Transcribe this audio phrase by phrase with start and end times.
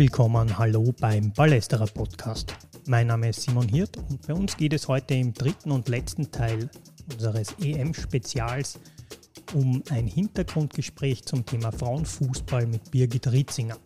[0.00, 2.56] Willkommen, hallo beim Ballesterer Podcast.
[2.86, 6.30] Mein Name ist Simon Hirt und bei uns geht es heute im dritten und letzten
[6.32, 6.70] Teil
[7.12, 8.80] unseres EM-Spezials
[9.52, 13.76] um ein Hintergrundgespräch zum Thema Frauenfußball mit Birgit Ritzinger.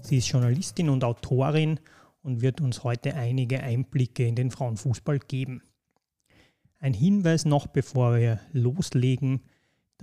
[0.00, 1.78] Sie ist Journalistin und Autorin
[2.22, 5.60] und wird uns heute einige Einblicke in den Frauenfußball geben.
[6.78, 9.42] Ein Hinweis noch, bevor wir loslegen.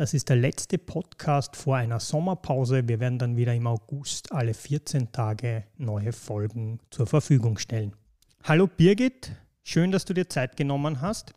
[0.02, 2.88] Das ist der letzte Podcast vor einer Sommerpause.
[2.88, 7.96] Wir werden dann wieder im August alle 14 Tage neue Folgen zur Verfügung stellen.
[8.44, 9.32] Hallo Birgit,
[9.64, 11.34] schön, dass du dir Zeit genommen hast.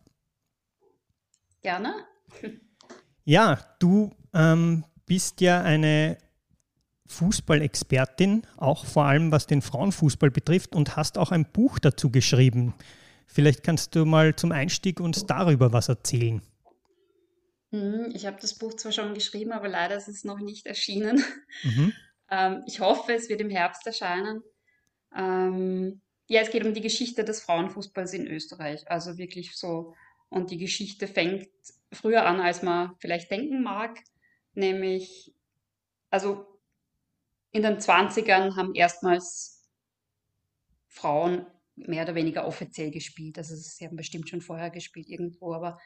[1.60, 1.92] Gerne.
[3.26, 6.16] Ja, du ähm, bist ja eine
[7.04, 12.72] Fußballexpertin, auch vor allem was den Frauenfußball betrifft und hast auch ein Buch dazu geschrieben.
[13.26, 16.40] Vielleicht kannst du mal zum Einstieg uns darüber was erzählen.
[17.74, 21.24] Hm, ich habe das Buch zwar schon geschrieben, aber leider ist es noch nicht erschienen.
[21.64, 21.92] Mhm.
[22.30, 24.44] ähm, ich hoffe, es wird im Herbst erscheinen.
[25.16, 28.88] Ähm, ja, es geht um die Geschichte des Frauenfußballs in Österreich.
[28.88, 29.92] Also wirklich so.
[30.28, 31.48] Und die Geschichte fängt
[31.92, 33.98] früher an, als man vielleicht denken mag.
[34.54, 35.34] Nämlich,
[36.10, 36.46] also
[37.50, 39.68] in den 20ern haben erstmals
[40.86, 41.44] Frauen
[41.74, 43.36] mehr oder weniger offiziell gespielt.
[43.36, 45.80] Also sie haben bestimmt schon vorher gespielt irgendwo, aber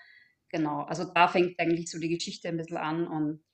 [0.50, 3.44] Genau, also da fängt eigentlich so die Geschichte ein bisschen an und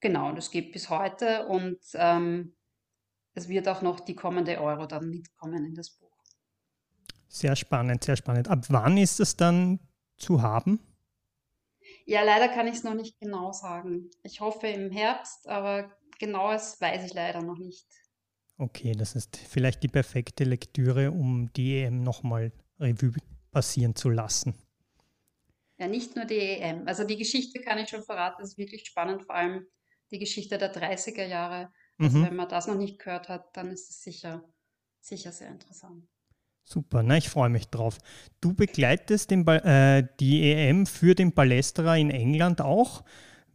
[0.00, 2.54] genau, das geht bis heute und ähm,
[3.34, 6.08] es wird auch noch die kommende Euro dann mitkommen in das Buch.
[7.28, 8.48] Sehr spannend, sehr spannend.
[8.48, 9.80] Ab wann ist es dann
[10.16, 10.80] zu haben?
[12.06, 14.10] Ja, leider kann ich es noch nicht genau sagen.
[14.22, 17.86] Ich hoffe im Herbst, aber genaues weiß ich leider noch nicht.
[18.56, 23.12] Okay, das ist vielleicht die perfekte Lektüre, um die EM nochmal Revue
[23.52, 24.54] passieren zu lassen.
[25.78, 26.86] Ja, nicht nur die EM.
[26.86, 29.66] Also die Geschichte kann ich schon verraten, das ist wirklich spannend, vor allem
[30.10, 31.72] die Geschichte der 30er Jahre.
[31.98, 32.26] Also mhm.
[32.26, 34.42] wenn man das noch nicht gehört hat, dann ist es sicher,
[35.00, 36.04] sicher sehr interessant.
[36.64, 37.98] Super, na, ich freue mich drauf.
[38.40, 43.04] Du begleitest den, äh, die EM für den Ballesterer in England auch.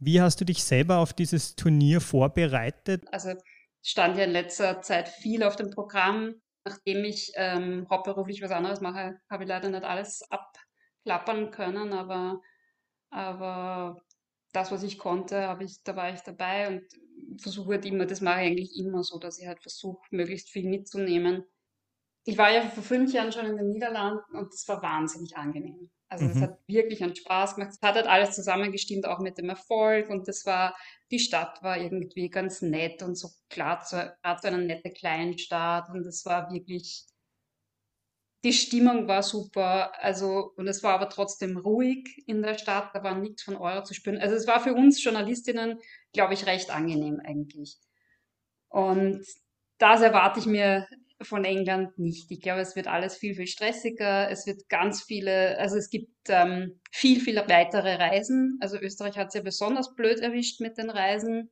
[0.00, 3.04] Wie hast du dich selber auf dieses Turnier vorbereitet?
[3.12, 3.34] Also
[3.82, 6.34] stand ja in letzter Zeit viel auf dem Programm.
[6.64, 10.50] Nachdem ich ähm, hauptberuflich was anderes mache, habe ich leider nicht alles ab,
[11.04, 12.40] klappern können, aber,
[13.10, 14.02] aber
[14.52, 16.82] das, was ich konnte, habe ich, da war ich dabei und
[17.40, 20.68] versuche halt immer, das mache ich eigentlich immer so, dass ich halt versuche, möglichst viel
[20.68, 21.44] mitzunehmen.
[22.24, 25.90] Ich war ja vor fünf Jahren schon in den Niederlanden und das war wahnsinnig angenehm.
[26.08, 26.42] Also es mhm.
[26.42, 27.72] hat wirklich einen Spaß gemacht.
[27.72, 30.76] Es hat halt alles zusammengestimmt, auch mit dem Erfolg und das war,
[31.10, 36.04] die Stadt war irgendwie ganz nett und so klar, gerade so eine nette Kleinstadt und
[36.04, 37.04] das war wirklich,
[38.44, 43.02] die Stimmung war super, also und es war aber trotzdem ruhig in der Stadt, da
[43.02, 44.18] war nichts von Euro zu spüren.
[44.18, 45.78] Also es war für uns Journalistinnen,
[46.12, 47.78] glaube ich, recht angenehm eigentlich.
[48.68, 49.24] Und
[49.78, 50.86] das erwarte ich mir
[51.22, 52.30] von England nicht.
[52.30, 54.30] Ich glaube, es wird alles viel, viel stressiger.
[54.30, 58.58] Es wird ganz viele, also es gibt ähm, viel, viel weitere Reisen.
[58.60, 61.50] Also Österreich hat es ja besonders blöd erwischt mit den Reisen,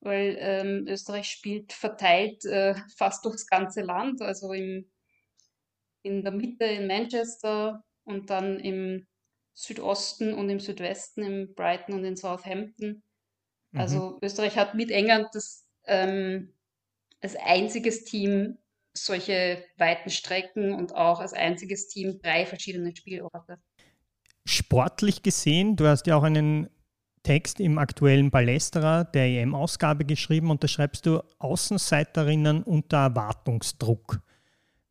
[0.00, 4.22] weil ähm, Österreich spielt verteilt äh, fast durchs ganze Land.
[4.22, 4.90] Also im
[6.06, 9.06] in der Mitte in Manchester und dann im
[9.54, 13.02] Südosten und im Südwesten, in Brighton und in Southampton.
[13.72, 13.80] Mhm.
[13.80, 16.52] Also Österreich hat mit England das, ähm,
[17.20, 18.58] als einziges Team
[18.94, 23.58] solche weiten Strecken und auch als einziges Team drei verschiedene Spielorte.
[24.46, 26.68] Sportlich gesehen, du hast ja auch einen
[27.22, 34.20] Text im aktuellen Ballesterer der EM-Ausgabe geschrieben und da schreibst du Außenseiterinnen unter Erwartungsdruck.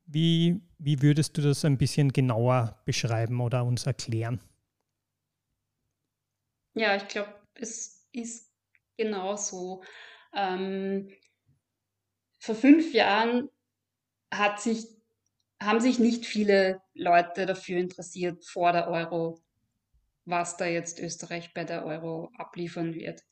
[0.05, 4.39] Wie, wie würdest du das ein bisschen genauer beschreiben oder uns erklären?
[6.73, 8.51] Ja, ich glaube, es ist
[8.97, 9.83] genau so.
[10.35, 11.09] Ähm,
[12.39, 13.49] vor fünf Jahren
[14.31, 14.85] hat sich,
[15.61, 19.41] haben sich nicht viele Leute dafür interessiert vor der Euro,
[20.25, 23.23] was da jetzt Österreich bei der Euro abliefern wird.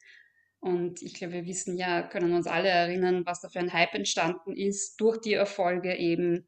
[0.60, 3.94] Und ich glaube, wir wissen ja, können uns alle erinnern, was da für ein Hype
[3.94, 6.48] entstanden ist durch die Erfolge eben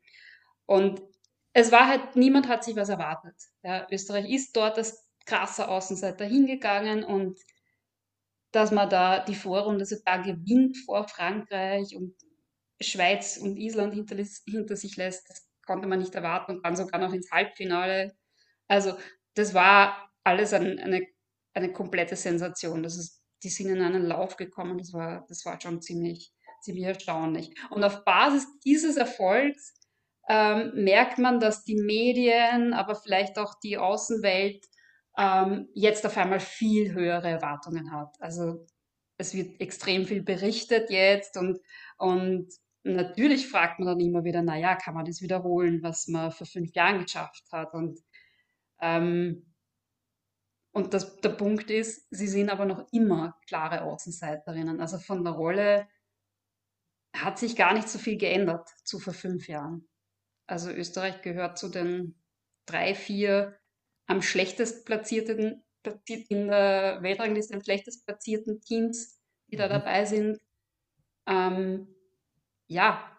[0.66, 1.02] und
[1.54, 3.36] es war halt, niemand hat sich was erwartet.
[3.64, 7.40] Ja, Österreich ist dort als krasser Außenseiter hingegangen und
[8.52, 12.16] dass man da die Vorrunde sogar gewinnt vor Frankreich und
[12.82, 14.18] Schweiz und Island hinter,
[14.48, 18.16] hinter sich lässt, das konnte man nicht erwarten und dann sogar noch ins Halbfinale.
[18.68, 18.98] Also
[19.34, 21.08] das war alles ein, eine,
[21.54, 22.84] eine komplette Sensation.
[22.84, 26.86] Das ist, die sind in einen Lauf gekommen, das war, das war schon ziemlich, ziemlich
[26.86, 27.54] erstaunlich.
[27.70, 29.74] Und auf Basis dieses Erfolgs
[30.28, 34.66] ähm, merkt man, dass die Medien, aber vielleicht auch die Außenwelt
[35.18, 38.16] ähm, jetzt auf einmal viel höhere Erwartungen hat.
[38.20, 38.66] Also
[39.18, 41.60] es wird extrem viel berichtet jetzt und,
[41.98, 42.50] und
[42.84, 46.74] natürlich fragt man dann immer wieder, naja, kann man das wiederholen, was man vor fünf
[46.74, 47.74] Jahren geschafft hat?
[47.74, 48.00] Und,
[48.82, 49.54] ähm,
[50.72, 54.82] und das, der Punkt ist, sie sind aber noch immer klare Außenseiterinnen.
[54.82, 55.88] Also von der Rolle
[57.16, 59.88] hat sich gar nicht so viel geändert zu vor fünf Jahren.
[60.48, 62.16] Also Österreich gehört zu den
[62.66, 63.58] drei, vier
[64.08, 65.64] am schlechtest platzierten
[66.08, 69.20] in der Weltrangliste am schlechtest platzierten Teams,
[69.52, 69.72] die da mhm.
[69.72, 70.40] dabei sind.
[71.28, 71.88] Ähm,
[72.68, 73.12] ja,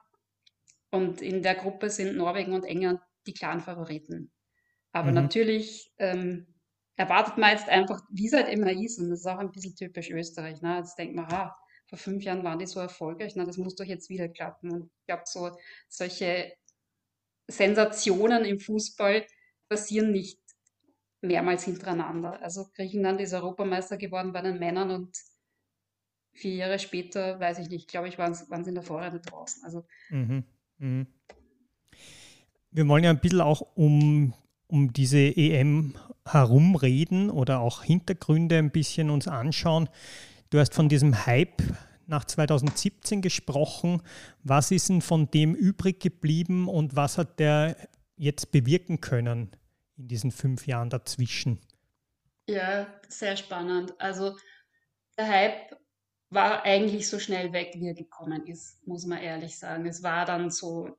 [0.90, 4.32] und in der Gruppe sind Norwegen und England die klaren Favoriten.
[4.92, 5.14] Aber mhm.
[5.14, 6.46] natürlich ähm,
[6.96, 9.76] erwartet man jetzt einfach, wie es halt immer ist, und das ist auch ein bisschen
[9.76, 10.62] typisch Österreich.
[10.62, 10.78] Ne?
[10.78, 11.56] Jetzt denkt man, ha,
[11.86, 14.70] vor fünf Jahren waren die so erfolgreich, na, das muss doch jetzt wieder klappen.
[14.72, 15.50] Und ich glaube, so
[15.88, 16.52] solche
[17.48, 19.24] Sensationen im Fußball
[19.68, 20.40] passieren nicht
[21.20, 22.40] mehrmals hintereinander.
[22.42, 25.16] Also Griechenland ist Europameister geworden bei den Männern und
[26.32, 29.64] vier Jahre später, weiß ich nicht, glaube ich, waren sie in der Vorrunde draußen.
[29.64, 30.44] Also, mhm.
[30.78, 31.06] Mhm.
[32.70, 34.34] Wir wollen ja ein bisschen auch um,
[34.66, 35.94] um diese EM
[36.26, 39.88] herumreden oder auch Hintergründe ein bisschen uns anschauen.
[40.50, 41.62] Du hast von diesem Hype
[42.06, 44.02] nach 2017 gesprochen.
[44.42, 47.76] Was ist denn von dem übrig geblieben und was hat der
[48.16, 49.50] jetzt bewirken können
[49.96, 51.60] in diesen fünf Jahren dazwischen?
[52.48, 53.94] Ja, sehr spannend.
[53.98, 54.36] Also
[55.18, 55.76] der Hype
[56.30, 59.86] war eigentlich so schnell weg, wie er gekommen ist, muss man ehrlich sagen.
[59.86, 60.96] Es war dann so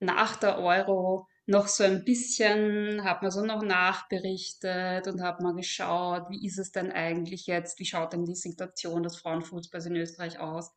[0.00, 5.54] nach der Euro noch so ein bisschen, hat man so noch nachberichtet und hat mal
[5.54, 9.96] geschaut, wie ist es denn eigentlich jetzt, wie schaut denn die Situation des Frauenfußballs in
[9.96, 10.72] Österreich aus.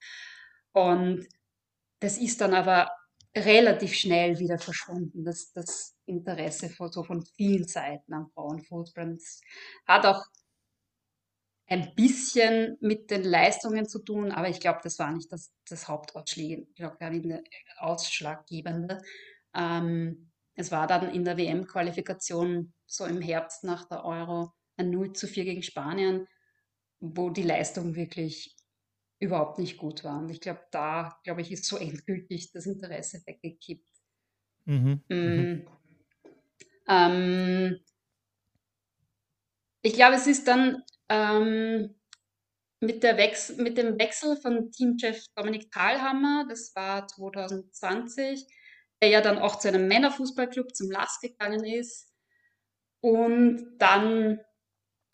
[0.74, 1.26] Und
[2.00, 2.92] das ist dann aber
[3.36, 9.12] relativ schnell wieder verschwunden, das, das Interesse von, so von vielen Seiten am Frauenfußball.
[9.12, 9.42] Es
[9.86, 10.26] hat auch
[11.68, 15.88] ein bisschen mit den Leistungen zu tun, aber ich glaube, das war nicht das, das
[15.88, 17.44] Hauptausschlaggebende.
[19.54, 20.27] Ähm,
[20.58, 25.28] es war dann in der WM-Qualifikation so im Herbst nach der Euro ein 0 zu
[25.28, 26.28] 4 gegen Spanien,
[27.00, 28.56] wo die Leistung wirklich
[29.20, 30.18] überhaupt nicht gut war.
[30.18, 33.88] Und ich glaube, da, glaube ich, ist so endgültig das Interesse weggekippt.
[34.66, 35.04] Mhm.
[35.10, 35.16] Mm.
[35.16, 35.68] Mhm.
[36.90, 37.80] Ähm,
[39.84, 41.96] ich glaube, es ist dann ähm,
[42.80, 48.48] mit, mit dem Wechsel von Teamchef Dominik Thalhammer, das war 2020,
[49.02, 52.12] der ja dann auch zu einem Männerfußballclub, zum LAS gegangen ist
[53.02, 54.40] und dann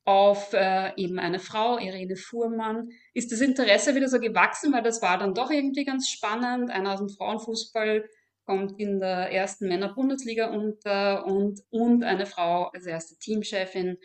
[0.06, 5.01] auf äh, eben eine Frau, Irene Fuhrmann, ist das Interesse wieder so gewachsen, weil das
[5.01, 6.71] war dann doch irgendwie ganz spannend.
[6.71, 8.09] Einer aus dem Frauenfußball
[8.45, 13.97] kommt in der ersten Männer-Bundesliga unter und, und eine Frau als erste Teamchefin.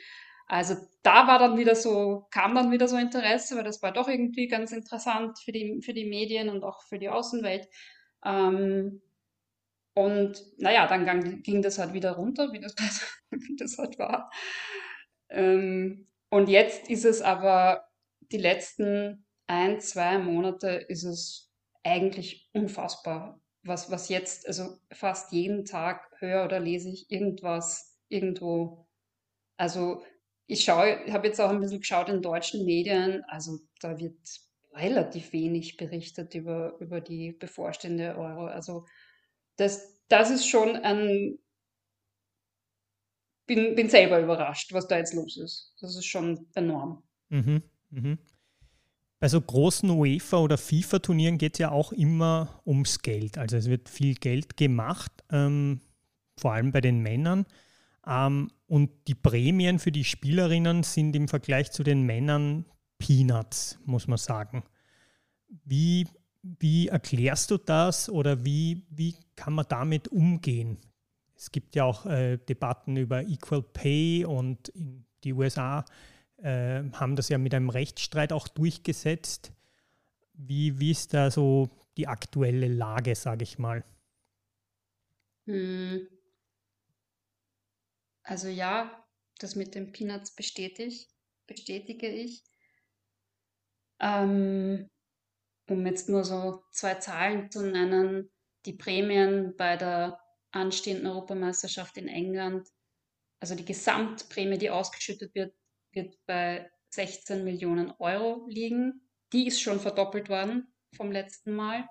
[0.46, 4.08] Also da war dann wieder so, kam dann wieder so Interesse, weil das war doch
[4.08, 7.68] irgendwie ganz interessant für die, für die Medien und auch für die Außenwelt.
[8.24, 9.02] Ähm,
[9.98, 12.76] und naja, dann ging, das halt wieder runter, wie das,
[13.30, 14.30] wie das halt war.
[15.28, 17.88] Ähm, und jetzt ist es aber,
[18.30, 21.50] die letzten ein, zwei Monate ist es
[21.82, 28.86] eigentlich unfassbar, was, was jetzt, also fast jeden Tag höre oder lese ich irgendwas irgendwo.
[29.56, 30.04] Also
[30.46, 34.16] ich schaue, habe jetzt auch ein bisschen geschaut in deutschen Medien, also da wird
[34.74, 38.46] relativ wenig berichtet über, über die bevorstehende Euro.
[38.46, 38.86] Also
[39.58, 41.38] das, das ist schon ein,
[43.46, 45.74] bin, bin selber überrascht, was da jetzt los ist.
[45.80, 47.02] Das ist schon enorm.
[47.28, 48.18] Mhm, mhm.
[49.20, 53.36] Bei so großen UEFA- oder FIFA-Turnieren geht es ja auch immer ums Geld.
[53.36, 55.80] Also es wird viel Geld gemacht, ähm,
[56.38, 57.44] vor allem bei den Männern.
[58.06, 62.64] Ähm, und die Prämien für die Spielerinnen sind im Vergleich zu den Männern
[62.98, 64.62] Peanuts, muss man sagen.
[65.64, 66.06] Wie,
[66.42, 70.78] wie erklärst du das oder wie, wie kann man damit umgehen?
[71.36, 74.72] Es gibt ja auch äh, Debatten über Equal Pay und
[75.24, 75.84] die USA
[76.38, 79.52] äh, haben das ja mit einem Rechtsstreit auch durchgesetzt.
[80.34, 83.84] Wie, wie ist da so die aktuelle Lage, sage ich mal?
[85.46, 86.06] Hm.
[88.22, 89.04] Also ja,
[89.38, 90.94] das mit den Peanuts bestätige,
[91.46, 92.44] bestätige ich.
[94.00, 94.88] Ähm,
[95.68, 98.30] um jetzt nur so zwei Zahlen zu nennen,
[98.66, 100.18] die Prämien bei der
[100.50, 102.66] anstehenden Europameisterschaft in England,
[103.40, 105.54] also die Gesamtprämie, die ausgeschüttet wird,
[105.92, 109.08] wird bei 16 Millionen Euro liegen.
[109.32, 111.88] Die ist schon verdoppelt worden vom letzten Mal.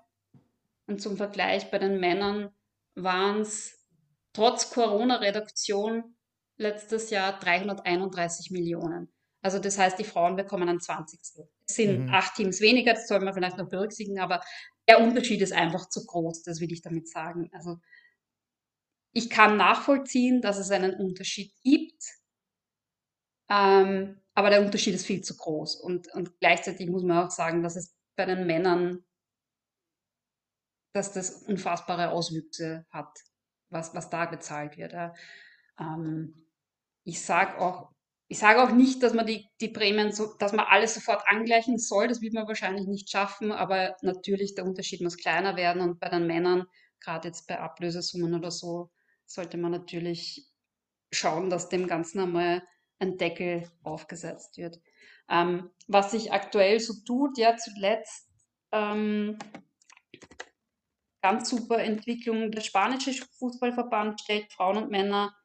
[0.88, 2.50] Und zum Vergleich bei den Männern
[2.96, 3.86] waren es
[4.34, 6.16] trotz Corona-Reduktion
[6.58, 9.12] letztes Jahr 331 Millionen.
[9.48, 11.22] Also das heißt, die Frauen bekommen ein 20.
[11.22, 12.14] Es sind mhm.
[12.14, 14.44] acht Teams weniger, das soll man vielleicht noch berücksichtigen, aber
[14.90, 17.50] der Unterschied ist einfach zu groß, das will ich damit sagen.
[17.54, 17.78] Also
[19.14, 22.04] ich kann nachvollziehen, dass es einen Unterschied gibt,
[23.50, 25.78] ähm, aber der Unterschied ist viel zu groß.
[25.78, 29.06] Und, und gleichzeitig muss man auch sagen, dass es bei den Männern,
[30.94, 33.18] dass das unfassbare Auswüchse hat,
[33.70, 34.92] was, was da gezahlt wird.
[34.92, 35.14] Ja.
[35.80, 36.36] Ähm,
[37.06, 37.94] ich sage auch,
[38.30, 41.78] ich sage auch nicht, dass man die, die Prämien so, dass man alles sofort angleichen
[41.78, 42.08] soll.
[42.08, 46.10] Das wird man wahrscheinlich nicht schaffen, aber natürlich der Unterschied muss kleiner werden und bei
[46.10, 46.66] den Männern,
[47.00, 48.92] gerade jetzt bei Ablösesummen oder so,
[49.26, 50.46] sollte man natürlich
[51.12, 52.64] schauen, dass dem Ganzen einmal
[53.00, 54.82] ein Deckel aufgesetzt wird.
[55.30, 58.28] Ähm, was sich aktuell so tut, ja zuletzt
[58.74, 59.38] ähm,
[61.22, 62.52] ganz super Entwicklung.
[62.52, 65.37] Der spanische Fußballverband stellt Frauen und Männer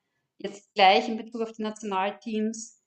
[0.42, 2.82] jetzt gleich in Bezug auf die Nationalteams.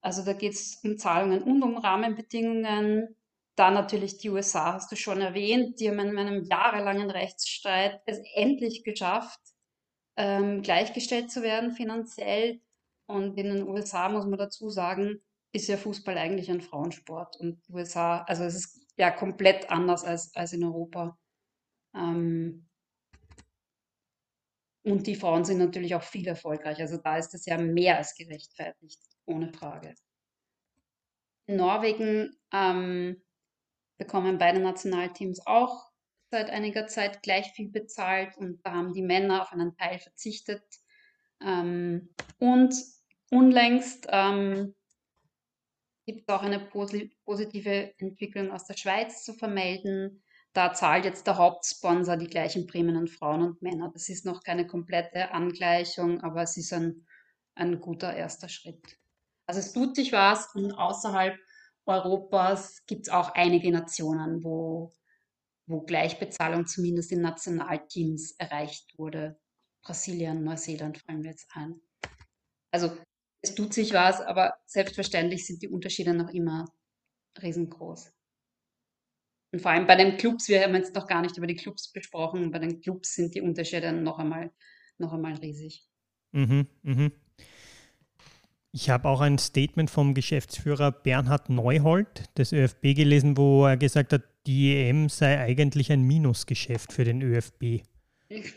[0.00, 3.16] Also da geht es um Zahlungen und um Rahmenbedingungen.
[3.56, 5.80] Dann natürlich die USA, hast du schon erwähnt.
[5.80, 9.40] Die haben in einem jahrelangen Rechtsstreit es endlich geschafft,
[10.16, 12.60] ähm, gleichgestellt zu werden finanziell.
[13.06, 15.20] Und in den USA muss man dazu sagen,
[15.52, 17.36] ist ja Fußball eigentlich ein Frauensport.
[17.36, 21.18] Und USA, also es ist ja komplett anders als, als in Europa.
[21.94, 22.69] Ähm,
[24.82, 26.82] und die Frauen sind natürlich auch viel erfolgreicher.
[26.82, 29.94] Also da ist es ja mehr als gerechtfertigt, ohne Frage.
[31.46, 33.22] In Norwegen ähm,
[33.98, 35.90] bekommen beide Nationalteams auch
[36.30, 40.62] seit einiger Zeit gleich viel bezahlt und da haben die Männer auf einen Teil verzichtet.
[41.44, 42.74] Ähm, und
[43.30, 44.74] unlängst ähm,
[46.06, 50.22] gibt es auch eine positive Entwicklung aus der Schweiz zu vermelden.
[50.52, 53.90] Da zahlt jetzt der Hauptsponsor die gleichen Prämien an Frauen und Männer.
[53.92, 57.06] Das ist noch keine komplette Angleichung, aber es ist ein,
[57.54, 58.98] ein guter erster Schritt.
[59.46, 61.36] Also es tut sich was und außerhalb
[61.86, 64.94] Europas gibt es auch einige Nationen, wo,
[65.66, 69.38] wo Gleichbezahlung zumindest in Nationalteams erreicht wurde.
[69.82, 71.80] Brasilien, Neuseeland fallen wir jetzt ein.
[72.72, 72.96] Also
[73.42, 76.66] es tut sich was, aber selbstverständlich sind die Unterschiede noch immer
[77.40, 78.12] riesengroß.
[79.52, 81.92] Und vor allem bei den Clubs, wir haben jetzt noch gar nicht über die Clubs
[81.92, 84.52] besprochen, bei den Clubs sind die Unterschiede noch einmal,
[84.98, 85.84] noch einmal riesig.
[86.32, 87.12] Mhm, mhm.
[88.72, 94.12] Ich habe auch ein Statement vom Geschäftsführer Bernhard Neuhold des ÖFB gelesen, wo er gesagt
[94.12, 97.82] hat, die EM sei eigentlich ein Minusgeschäft für den ÖFB.
[98.28, 98.54] Ich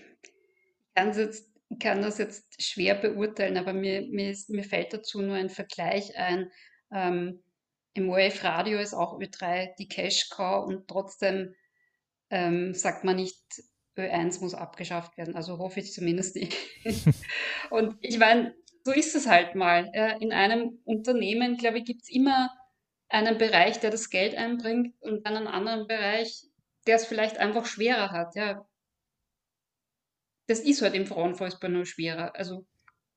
[0.93, 5.49] kann, jetzt, kann das jetzt schwer beurteilen, aber mir, mir, mir fällt dazu nur ein
[5.49, 6.51] Vergleich ein.
[6.91, 7.39] Ähm,
[7.93, 11.55] im ORF-Radio ist auch Ö3 die Cash-Cow und trotzdem
[12.29, 13.39] ähm, sagt man nicht,
[13.97, 15.35] Ö1 muss abgeschafft werden.
[15.35, 16.57] Also hoffe ich zumindest nicht.
[17.69, 19.91] und ich meine, so ist es halt mal.
[20.19, 22.49] In einem Unternehmen, glaube ich, gibt es immer
[23.09, 26.47] einen Bereich, der das Geld einbringt und einen anderen Bereich,
[26.87, 28.35] der es vielleicht einfach schwerer hat.
[28.35, 28.67] Ja.
[30.47, 32.35] Das ist halt im Frauenfußball nur schwerer.
[32.35, 32.65] Also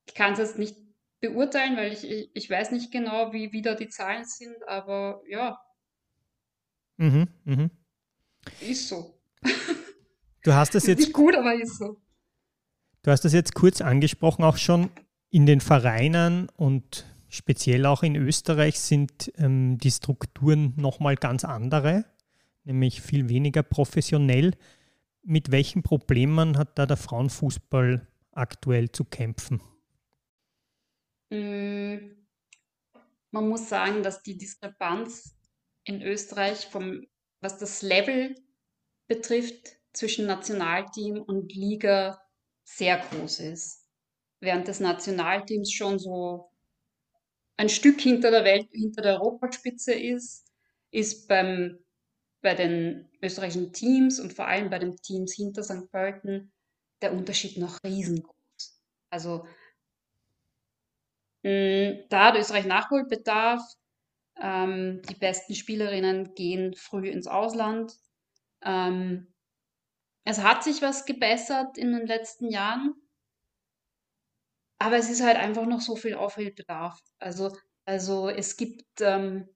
[0.07, 0.77] ich kann es jetzt nicht
[1.21, 5.59] beurteilen, weil ich, ich weiß nicht genau, wie wieder die Zahlen sind, aber ja.
[6.97, 7.71] Mhm, mhm.
[8.61, 9.19] Ist so.
[10.43, 11.01] Du hast das jetzt.
[11.01, 12.01] Nicht gut, aber ist so.
[13.03, 14.91] Du hast das jetzt kurz angesprochen, auch schon
[15.31, 22.05] in den Vereinen und speziell auch in Österreich sind ähm, die Strukturen nochmal ganz andere,
[22.65, 24.53] nämlich viel weniger professionell.
[25.23, 29.61] Mit welchen Problemen hat da der Frauenfußball aktuell zu kämpfen?
[31.31, 32.27] Mm,
[33.31, 35.35] man muss sagen, dass die Diskrepanz
[35.85, 37.07] in Österreich, vom,
[37.41, 38.35] was das Level
[39.09, 42.21] betrifft, zwischen Nationalteam und Liga
[42.65, 43.87] sehr groß ist.
[44.41, 46.51] Während des Nationalteams schon so
[47.57, 50.47] ein Stück hinter der Welt, hinter der Europaspitze ist,
[50.91, 51.79] ist beim,
[52.43, 55.91] bei den österreichischen Teams und vor allem bei den Teams hinter St.
[55.91, 56.53] Pölten
[57.01, 58.81] der Unterschied noch riesengroß.
[59.11, 59.47] Also
[61.47, 63.63] da hat Österreich Nachholbedarf.
[64.39, 67.95] Ähm, die besten Spielerinnen gehen früh ins Ausland.
[68.63, 69.33] Ähm,
[70.25, 72.95] es hat sich was gebessert in den letzten Jahren,
[74.79, 76.99] aber es ist halt einfach noch so viel Aufholbedarf.
[77.19, 79.49] Also, also es gibt, ähm,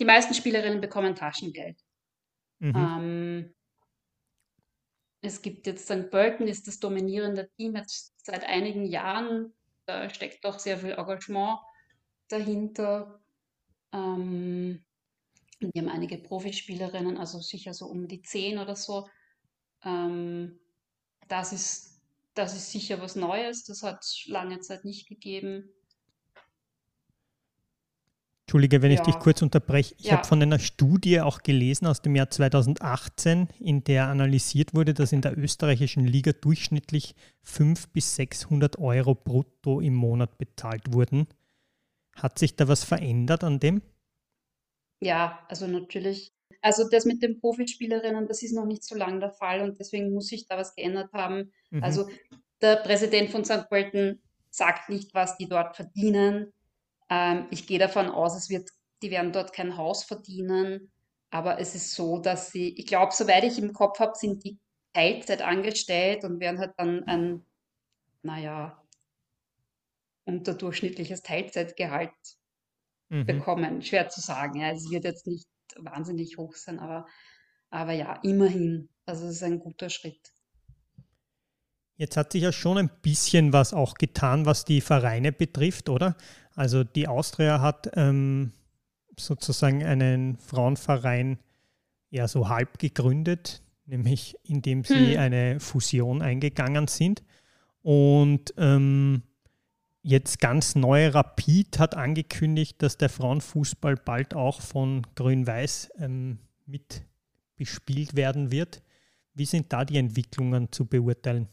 [0.00, 1.78] die meisten Spielerinnen bekommen Taschengeld.
[2.60, 2.72] Mhm.
[2.76, 3.54] Ähm,
[5.22, 6.10] es gibt jetzt St.
[6.10, 9.52] Pölten, ist das dominierende Team jetzt seit einigen Jahren
[9.86, 11.58] da steckt auch sehr viel Engagement
[12.28, 13.20] dahinter.
[13.92, 14.84] Ähm,
[15.60, 19.08] wir haben einige Profispielerinnen, also sicher so um die zehn oder so.
[19.84, 20.58] Ähm,
[21.28, 22.02] das, ist,
[22.34, 25.70] das ist sicher was Neues, das hat es lange Zeit nicht gegeben.
[28.54, 29.00] Entschuldige, wenn ja.
[29.00, 29.96] ich dich kurz unterbreche.
[29.98, 30.12] Ich ja.
[30.12, 35.10] habe von einer Studie auch gelesen aus dem Jahr 2018, in der analysiert wurde, dass
[35.10, 41.26] in der österreichischen Liga durchschnittlich 500 bis 600 Euro brutto im Monat bezahlt wurden.
[42.14, 43.82] Hat sich da was verändert an dem?
[45.00, 46.32] Ja, also natürlich.
[46.62, 50.12] Also das mit den Profispielerinnen, das ist noch nicht so lange der Fall und deswegen
[50.12, 51.50] muss sich da was geändert haben.
[51.70, 51.82] Mhm.
[51.82, 52.08] Also
[52.62, 53.68] der Präsident von St.
[53.68, 56.52] Pölten sagt nicht, was die dort verdienen.
[57.10, 58.70] Ähm, ich gehe davon aus, es wird,
[59.02, 60.92] die werden dort kein Haus verdienen.
[61.30, 64.58] Aber es ist so, dass sie, ich glaube, soweit ich im Kopf habe, sind die
[64.92, 67.44] Teilzeit angestellt und werden halt dann ein,
[68.22, 68.80] naja,
[70.24, 72.12] unterdurchschnittliches Teilzeitgehalt
[73.08, 73.26] mhm.
[73.26, 73.82] bekommen.
[73.82, 74.60] Schwer zu sagen.
[74.60, 74.70] Ja.
[74.70, 77.06] Es wird jetzt nicht wahnsinnig hoch sein, aber,
[77.70, 78.88] aber ja, immerhin.
[79.06, 80.33] Also es ist ein guter Schritt.
[81.96, 86.16] Jetzt hat sich ja schon ein bisschen was auch getan, was die Vereine betrifft, oder?
[86.54, 88.52] Also die Austria hat ähm,
[89.18, 91.38] sozusagen einen Frauenverein
[92.10, 95.18] ja so halb gegründet, nämlich indem sie hm.
[95.18, 97.22] eine Fusion eingegangen sind.
[97.82, 99.22] Und ähm,
[100.02, 107.02] jetzt ganz neu Rapid hat angekündigt, dass der Frauenfußball bald auch von Grün-Weiß ähm, mit
[107.56, 108.82] bespielt werden wird.
[109.34, 111.48] Wie sind da die Entwicklungen zu beurteilen?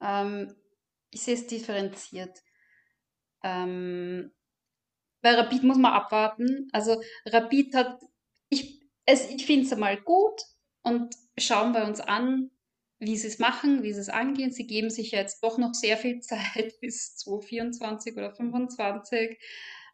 [0.00, 0.54] Ähm,
[1.10, 2.42] ich sehe es differenziert.
[3.42, 4.32] Ähm,
[5.22, 6.68] bei Rapid muss man abwarten.
[6.72, 8.00] Also Rapid hat,
[8.48, 10.40] ich, ich finde es einmal gut
[10.82, 12.50] und schauen wir uns an,
[12.98, 14.52] wie sie es machen, wie sie es angehen.
[14.52, 19.38] Sie geben sich jetzt doch noch sehr viel Zeit bis 2024 oder 2025.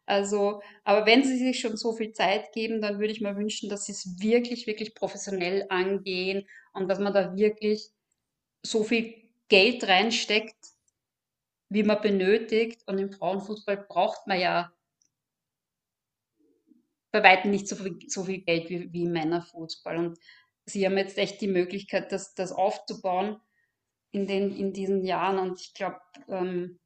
[0.05, 3.69] Also, aber wenn sie sich schon so viel Zeit geben, dann würde ich mir wünschen,
[3.69, 7.89] dass sie es wirklich, wirklich professionell angehen und dass man da wirklich
[8.63, 9.22] so viel
[9.53, 10.71] Geld reinsteckt,
[11.69, 12.81] wie man benötigt.
[12.87, 14.73] Und im Frauenfußball braucht man ja
[17.11, 19.97] bei weitem nicht so viel, so viel Geld wie, wie im Männerfußball.
[19.97, 20.17] Und
[20.65, 23.39] sie haben jetzt echt die Möglichkeit, das, das aufzubauen
[24.09, 25.37] in, den, in diesen Jahren.
[25.37, 26.79] Und ich glaube, ähm,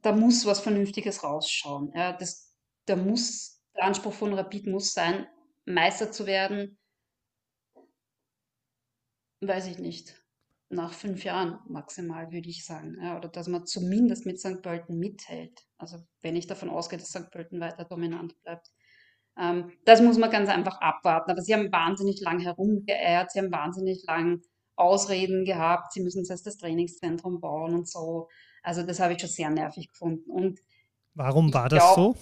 [0.00, 1.92] da muss was Vernünftiges rausschauen.
[1.94, 5.26] Ja, das, da muss, der Anspruch von Rapid muss sein,
[5.66, 6.78] Meister zu werden.
[9.42, 10.18] Weiß ich nicht
[10.70, 12.96] nach fünf Jahren maximal, würde ich sagen.
[13.02, 14.60] Ja, oder dass man zumindest mit St.
[14.62, 15.66] Pölten mithält.
[15.78, 17.30] Also wenn ich davon ausgehe, dass St.
[17.30, 18.70] Pölten weiter dominant bleibt.
[19.38, 21.30] Ähm, das muss man ganz einfach abwarten.
[21.30, 24.42] Aber sie haben wahnsinnig lang herumgeeiert, sie haben wahnsinnig lang
[24.76, 28.28] Ausreden gehabt, sie müssen jetzt das Trainingszentrum bauen und so.
[28.62, 30.30] Also das habe ich schon sehr nervig gefunden.
[30.30, 30.60] Und
[31.14, 32.16] Warum war das glaub, so?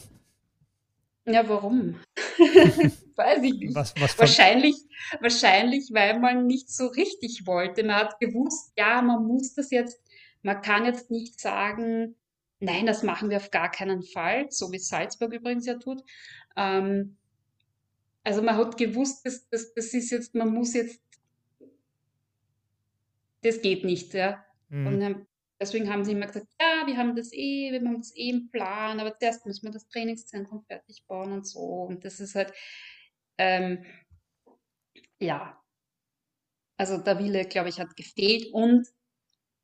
[1.26, 1.96] Ja, warum?
[3.16, 3.74] Weiß ich nicht.
[3.74, 4.76] Was, was wahrscheinlich,
[5.20, 7.82] wahrscheinlich, weil man nicht so richtig wollte.
[7.82, 10.00] Man hat gewusst, ja, man muss das jetzt,
[10.42, 12.14] man kann jetzt nicht sagen,
[12.60, 16.02] nein, das machen wir auf gar keinen Fall, so wie Salzburg übrigens ja tut.
[16.56, 17.16] Ähm,
[18.22, 21.00] also man hat gewusst, das, das, das ist jetzt, man muss jetzt,
[23.42, 24.44] das geht nicht, ja.
[24.68, 24.86] Mhm.
[24.86, 25.26] Und
[25.58, 28.50] Deswegen haben sie immer gesagt, ja, wir haben das eh, wir haben das eh im
[28.50, 31.60] Plan, aber zuerst müssen wir das Trainingszentrum fertig bauen und so.
[31.60, 32.52] Und das ist halt,
[33.38, 33.84] ähm,
[35.18, 35.58] ja,
[36.76, 38.52] also der Wille, glaube ich, hat gefehlt.
[38.52, 38.86] Und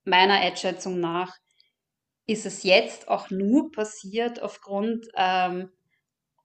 [0.05, 1.37] meiner Einschätzung nach
[2.27, 5.71] ist es jetzt auch nur passiert aufgrund ähm,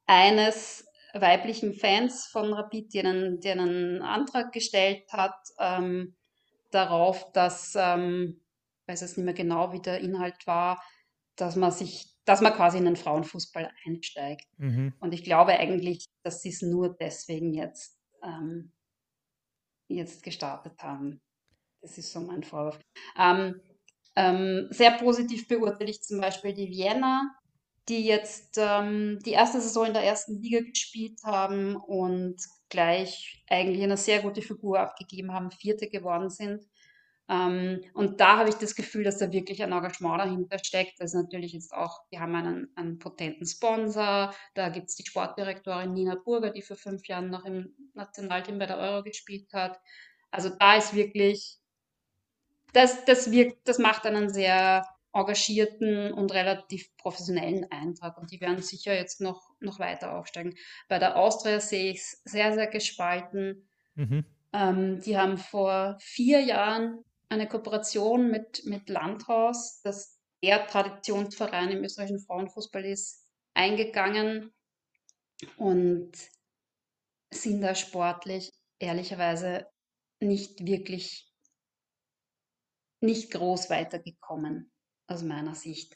[0.05, 6.15] eines weiblichen Fans von Rapid, der einen, der einen Antrag gestellt hat ähm,
[6.71, 8.41] darauf, dass ähm,
[8.87, 10.81] weiß es nicht mehr genau, wie der Inhalt war,
[11.35, 14.47] dass man sich, dass man quasi in den Frauenfußball einsteigt.
[14.57, 14.93] Mhm.
[14.99, 18.71] Und ich glaube eigentlich, dass sie es nur deswegen jetzt, ähm,
[19.87, 21.21] jetzt gestartet haben.
[21.81, 22.79] Das ist so mein Vorwurf.
[23.17, 23.61] Ähm,
[24.15, 27.29] ähm, sehr positiv beurteile ich zum Beispiel die Vienna,
[27.87, 32.35] die jetzt ähm, die erste Saison in der ersten Liga gespielt haben und
[32.69, 36.63] gleich eigentlich eine sehr gute Figur abgegeben haben, Vierte geworden sind.
[37.29, 40.99] Ähm, und da habe ich das Gefühl, dass da wirklich ein Engagement dahinter steckt.
[40.99, 45.05] Das ist natürlich jetzt auch, wir haben einen, einen potenten Sponsor, da gibt es die
[45.05, 49.79] Sportdirektorin Nina Burger, die für fünf Jahre noch im Nationalteam bei der Euro gespielt hat.
[50.31, 51.57] Also da ist wirklich,
[52.73, 58.61] das, das wirkt, das macht einen sehr engagierten und relativ professionellen Eintrag und die werden
[58.61, 60.55] sicher jetzt noch, noch weiter aufsteigen.
[60.87, 63.67] Bei der Austria sehe ich es sehr, sehr gespalten.
[63.95, 64.25] Mhm.
[64.53, 71.83] Ähm, die haben vor vier Jahren eine Kooperation mit, mit Landhaus, das der Traditionsverein im
[71.83, 74.53] österreichischen Frauenfußball ist, eingegangen
[75.57, 76.11] und
[77.31, 79.67] sind da sportlich ehrlicherweise
[80.19, 81.31] nicht wirklich,
[83.01, 84.71] nicht groß weitergekommen,
[85.07, 85.95] aus meiner Sicht.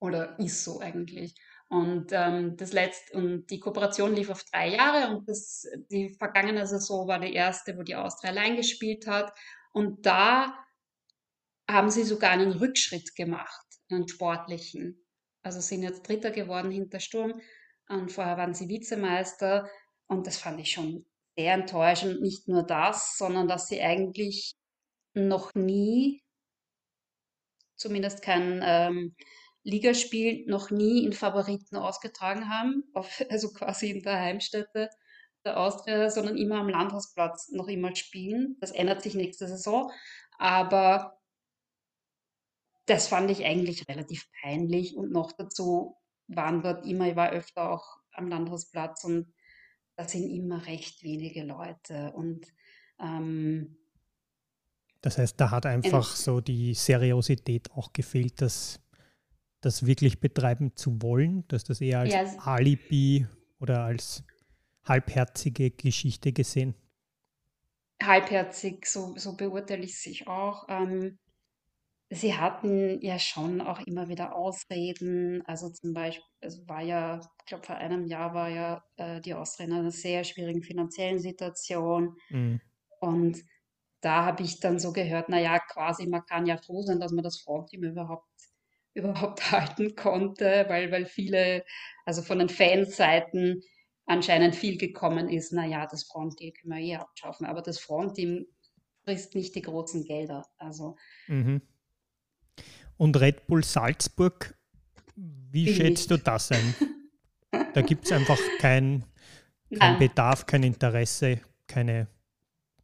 [0.00, 1.34] Oder ist so eigentlich.
[1.68, 6.66] Und ähm, das letzte und die Kooperation lief auf drei Jahre und das, die vergangene
[6.66, 9.32] Saison war die erste, wo die Austria allein gespielt hat.
[9.72, 10.54] Und da
[11.68, 15.06] haben sie sogar einen Rückschritt gemacht, einen sportlichen.
[15.42, 17.40] Also sind jetzt Dritter geworden hinter Sturm
[17.88, 19.68] und vorher waren sie Vizemeister
[20.06, 21.06] und das fand ich schon
[21.36, 22.20] sehr enttäuschend.
[22.20, 24.54] Nicht nur das, sondern dass sie eigentlich
[25.14, 26.22] noch nie,
[27.76, 29.14] zumindest kein ähm,
[29.62, 34.90] Ligaspiel, noch nie in Favoriten ausgetragen haben, auf, also quasi in der Heimstätte
[35.44, 38.56] der Austria, sondern immer am Landhausplatz noch immer spielen.
[38.60, 39.90] Das ändert sich nächste Saison,
[40.38, 41.18] aber
[42.86, 44.96] das fand ich eigentlich relativ peinlich.
[44.96, 49.32] Und noch dazu waren dort immer, ich war öfter auch am Landhausplatz und
[49.96, 52.12] da sind immer recht wenige Leute.
[52.14, 52.46] Und
[52.98, 53.76] ähm,
[55.02, 58.80] das heißt, da hat einfach so die Seriosität auch gefehlt, das,
[59.60, 63.26] das wirklich betreiben zu wollen, dass das eher als ja, Alibi
[63.58, 64.24] oder als
[64.84, 66.74] halbherzige Geschichte gesehen.
[68.02, 70.66] Halbherzig, so, so beurteile ich sich auch.
[70.68, 71.18] Ähm,
[72.12, 75.46] Sie hatten ja schon auch immer wieder Ausreden.
[75.46, 79.34] Also zum Beispiel, es war ja, ich glaube, vor einem Jahr war ja äh, die
[79.34, 82.16] Austria in einer sehr schwierigen finanziellen Situation.
[82.30, 82.60] Mhm.
[82.98, 83.44] Und
[84.00, 87.22] da habe ich dann so gehört, naja, quasi, man kann ja froh sein, dass man
[87.22, 88.26] das Frontteam überhaupt,
[88.92, 91.64] überhaupt halten konnte, weil, weil viele,
[92.04, 93.62] also von den Fanseiten
[94.10, 98.44] anscheinend viel gekommen ist, naja, das Frontteam können wir eh abschaffen, aber das Frontteam
[99.04, 100.44] frisst nicht die großen Gelder.
[100.58, 100.96] Also
[101.28, 101.62] mhm.
[102.96, 104.58] Und Red Bull Salzburg,
[105.16, 106.10] wie schätzt nicht.
[106.10, 106.74] du das ein?
[107.74, 109.04] Da gibt es einfach kein,
[109.76, 112.06] kein Bedarf, kein Interesse, keine,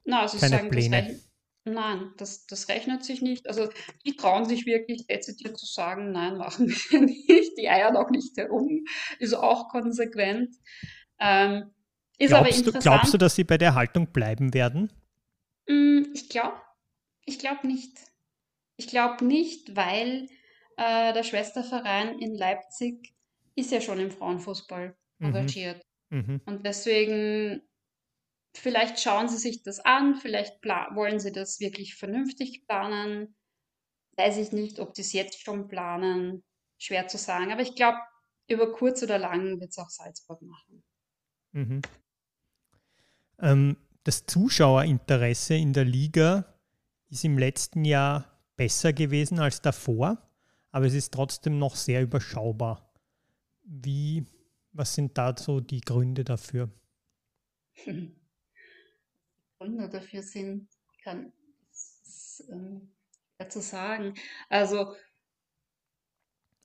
[0.04, 1.06] Na, also keine sagen, Pläne.
[1.06, 3.48] Das nein, das, das rechnet sich nicht.
[3.48, 3.68] Also
[4.04, 7.58] die trauen sich wirklich dezidiert zu sagen, nein, machen wir nicht.
[7.58, 8.84] Die eiern auch nicht herum.
[9.20, 10.56] Ist auch konsequent.
[11.18, 11.70] Ähm,
[12.18, 12.76] ist glaubst, aber interessant.
[12.76, 14.90] Du, glaubst du, dass sie bei der Haltung bleiben werden?
[15.68, 16.60] Mm, ich glaube
[17.26, 17.98] ich glaub nicht.
[18.76, 20.28] Ich glaube nicht, weil
[20.76, 23.14] äh, der Schwesterverein in Leipzig
[23.54, 25.26] ist ja schon im Frauenfußball mhm.
[25.26, 25.82] engagiert.
[26.10, 26.40] Mhm.
[26.46, 27.62] Und deswegen,
[28.54, 33.34] vielleicht schauen sie sich das an, vielleicht wollen sie das wirklich vernünftig planen.
[34.16, 36.44] Weiß ich nicht, ob die es jetzt schon planen.
[36.78, 37.50] Schwer zu sagen.
[37.52, 37.98] Aber ich glaube,
[38.48, 40.84] über kurz oder lang wird es auch Salzburg machen.
[41.52, 41.82] Mhm.
[43.38, 46.44] Ähm, das Zuschauerinteresse in der Liga
[47.08, 50.18] ist im letzten Jahr besser gewesen als davor,
[50.70, 52.92] aber es ist trotzdem noch sehr überschaubar.
[53.62, 54.24] Wie,
[54.72, 56.70] was sind da so die Gründe dafür?
[59.58, 60.68] Gründe dafür sind,
[61.02, 61.32] kann
[61.70, 62.92] es ähm,
[63.48, 64.14] zu sagen.
[64.48, 64.94] Also,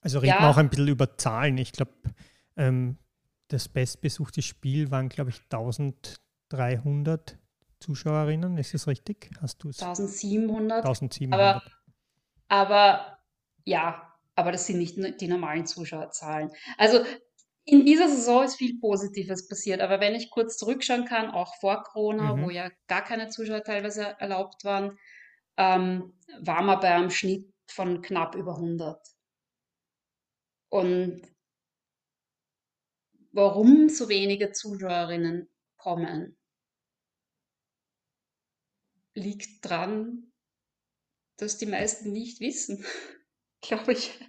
[0.02, 0.42] also reden ja.
[0.42, 1.58] wir auch ein bisschen über Zahlen.
[1.58, 1.94] Ich glaube,
[2.56, 2.98] ähm,
[3.54, 7.38] das bestbesuchte Spiel waren, glaube ich, 1300
[7.80, 8.58] Zuschauerinnen.
[8.58, 9.32] Ist das richtig?
[9.42, 9.82] Hast du es?
[9.82, 10.86] 1700.
[10.86, 11.40] 1700.
[11.40, 11.62] Aber
[12.52, 13.18] aber
[13.64, 16.52] ja, aber das sind nicht die normalen Zuschauerzahlen.
[16.78, 17.06] Also
[17.64, 21.84] in dieser Saison ist viel Positives passiert, aber wenn ich kurz zurückschauen kann, auch vor
[21.84, 22.44] Corona, mhm.
[22.44, 24.98] wo ja gar keine Zuschauer teilweise erlaubt waren,
[25.56, 29.00] ähm, war man bei einem Schnitt von knapp über 100.
[30.68, 31.22] Und
[33.32, 36.38] warum so wenige Zuschauerinnen kommen,
[39.14, 40.32] liegt dran,
[41.38, 42.86] das die meisten nicht wissen,
[43.62, 44.20] glaube ich.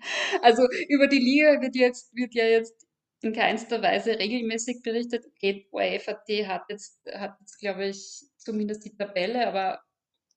[0.42, 2.86] Also über die Liga wird jetzt, wird ja jetzt
[3.22, 5.26] in keinster Weise regelmäßig berichtet.
[5.26, 9.80] Okay, ORF.at hat jetzt, hat jetzt, glaube ich, zumindest die Tabelle, aber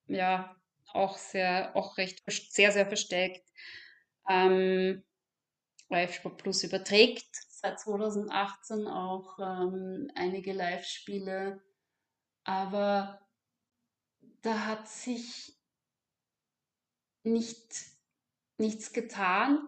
[0.07, 0.55] ja,
[0.93, 3.43] auch sehr, auch recht, sehr, sehr versteckt.
[4.29, 5.03] Ähm,
[5.89, 11.61] ORF Sport Plus überträgt 2018 auch ähm, einige Live-Spiele,
[12.43, 13.19] aber
[14.41, 15.57] da hat sich
[17.23, 17.85] nicht,
[18.57, 19.59] nichts getan,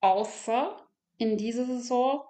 [0.00, 2.24] außer in dieser Saison,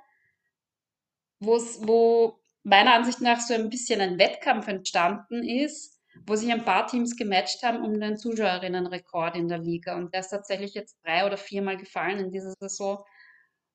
[1.40, 6.86] wo meiner Ansicht nach so ein bisschen ein Wettkampf entstanden ist, wo sich ein paar
[6.86, 9.96] Teams gematcht haben um den Zuschauerinnenrekord in der Liga.
[9.96, 13.04] Und der ist tatsächlich jetzt drei oder viermal gefallen in dieser Saison.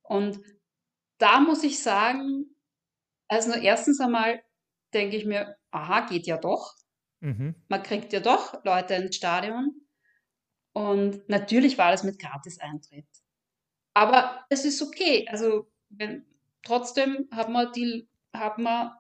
[0.03, 0.39] Und
[1.17, 2.55] da muss ich sagen,
[3.27, 4.41] also erstens einmal
[4.93, 6.75] denke ich mir, aha, geht ja doch.
[7.19, 7.55] Mhm.
[7.67, 9.81] Man kriegt ja doch Leute ins Stadion.
[10.73, 13.07] Und natürlich war das mit Gratis-Eintritt.
[13.93, 15.27] Aber es ist okay.
[15.27, 16.25] Also wenn,
[16.61, 18.91] trotzdem hat man, die, hat man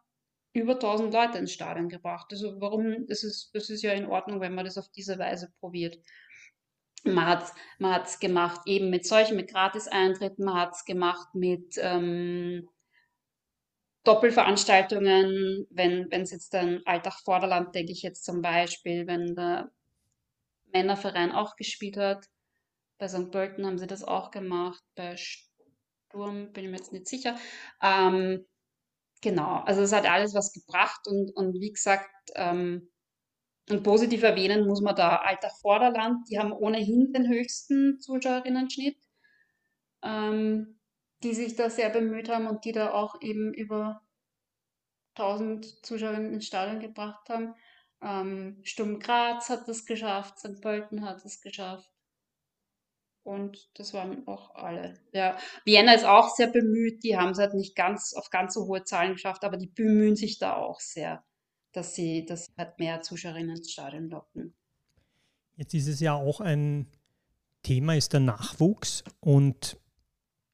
[0.53, 2.27] über 1000 Leute ins Stadion gebracht.
[2.31, 5.53] Also warum, das ist, das ist ja in Ordnung, wenn man das auf diese Weise
[5.59, 5.99] probiert.
[7.13, 11.75] Man hat man hat's gemacht eben mit solchen, mit Gratis-Eintritten, man hat es gemacht mit
[11.77, 12.67] ähm,
[14.03, 19.69] Doppelveranstaltungen, wenn es jetzt ein Alltag Vorderland, denke ich jetzt zum Beispiel, wenn der
[20.71, 22.25] Männerverein auch gespielt hat.
[22.99, 23.31] Bei St.
[23.31, 27.35] Pölten haben sie das auch gemacht, bei Sturm bin ich mir jetzt nicht sicher.
[27.81, 28.45] Ähm,
[29.21, 32.89] genau, also es hat alles was gebracht und, und wie gesagt, ähm,
[33.69, 38.97] und positiv erwähnen muss man da Alltag Vorderland, die haben ohnehin den höchsten Zuschauerinnenschnitt,
[40.03, 40.79] ähm,
[41.23, 44.01] die sich da sehr bemüht haben und die da auch eben über
[45.15, 47.55] 1000 Zuschauerinnen ins Stadion gebracht haben.
[48.01, 50.61] Ähm, Sturm Graz hat das geschafft, St.
[50.61, 51.89] Pölten hat es geschafft.
[53.23, 54.97] Und das waren auch alle.
[55.11, 57.03] Ja, Vienna ist auch sehr bemüht.
[57.03, 60.15] Die haben es halt nicht ganz auf ganz so hohe Zahlen geschafft, aber die bemühen
[60.15, 61.25] sich da auch sehr,
[61.77, 64.53] dass sie, dass sie halt mehr Zuschauerinnen ins Stadion locken.
[65.55, 66.87] Jetzt ist es ja auch ein
[67.61, 69.77] Thema, ist der Nachwuchs und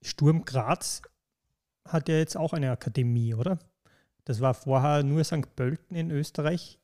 [0.01, 1.01] Sturm Graz
[1.85, 3.59] hat ja jetzt auch eine Akademie, oder?
[4.25, 5.55] Das war vorher nur St.
[5.55, 6.79] Pölten in Österreich.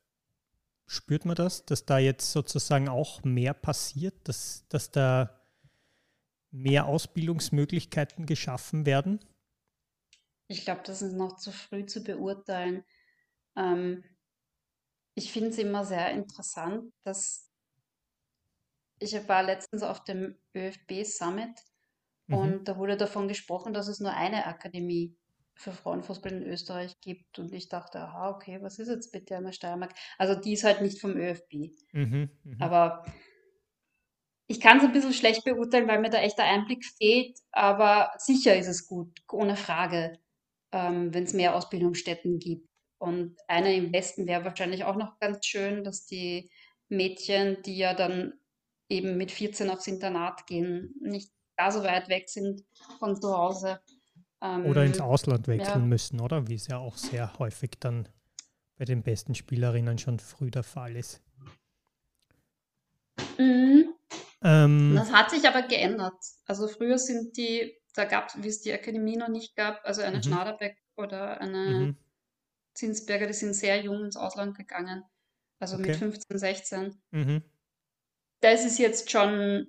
[0.86, 5.39] Spürt man das, dass da jetzt sozusagen auch mehr passiert, dass, dass da
[6.52, 9.19] mehr Ausbildungsmöglichkeiten geschaffen werden?
[10.47, 12.84] Ich glaube, das ist noch zu früh zu beurteilen.
[13.56, 14.04] Ähm,
[15.19, 17.51] ich finde es immer sehr interessant, dass
[18.99, 21.60] ich war letztens auf dem ÖFB Summit
[22.27, 22.38] mhm.
[22.38, 25.13] und da wurde davon gesprochen, dass es nur eine Akademie
[25.55, 27.38] für Frauenfußball in Österreich gibt.
[27.38, 29.93] Und ich dachte, aha, okay, was ist jetzt bitte eine Steiermark?
[30.17, 31.73] Also die ist halt nicht vom ÖFB.
[31.91, 32.65] Mhm, mh.
[32.65, 33.03] Aber
[34.47, 37.38] ich kann es ein bisschen schlecht beurteilen, weil mir da echt der Einblick fehlt.
[37.51, 40.17] Aber sicher ist es gut, ohne Frage,
[40.71, 42.68] ähm, wenn es mehr Ausbildungsstätten gibt.
[42.99, 46.51] Und eine im Westen wäre wahrscheinlich auch noch ganz schön, dass die
[46.89, 48.33] Mädchen, die ja dann
[48.89, 52.63] eben mit 14 aufs Internat gehen, nicht gar so weit weg sind
[52.99, 53.79] von zu Hause
[54.41, 55.85] ähm, oder ins Ausland wechseln ja.
[55.85, 56.47] müssen, oder?
[56.47, 58.07] Wie es ja auch sehr häufig dann
[58.77, 61.21] bei den besten Spielerinnen schon früh der Fall ist.
[63.38, 63.93] Mhm.
[64.41, 66.15] Ähm, das hat sich aber geändert.
[66.45, 70.01] Also früher sind die, da gab es, wie es die Akademie noch nicht gab, also
[70.01, 70.23] eine mhm.
[70.23, 71.97] Schnaderbeck oder eine mhm.
[72.79, 75.03] Zinsberger, die sind sehr jung ins Ausland gegangen.
[75.59, 75.89] Also okay.
[75.89, 77.01] mit 15, 16.
[77.11, 77.43] Mhm.
[78.39, 79.67] Das ist jetzt schon,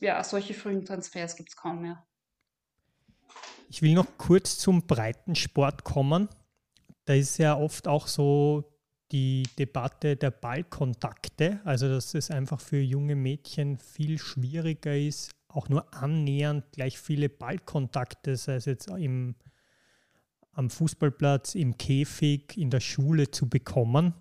[0.00, 2.04] ja, solche frühen Transfers gibt es kaum mehr.
[3.68, 6.28] Ich will noch kurz zum Breitensport kommen.
[7.04, 8.76] Da ist ja oft auch so
[9.12, 15.68] die Debatte der Ballkontakte, also dass es einfach für junge Mädchen viel schwieriger ist, auch
[15.68, 19.36] nur annähernd gleich viele Ballkontakte, sei es jetzt im,
[20.52, 24.14] am Fußballplatz, im Käfig, in der Schule zu bekommen,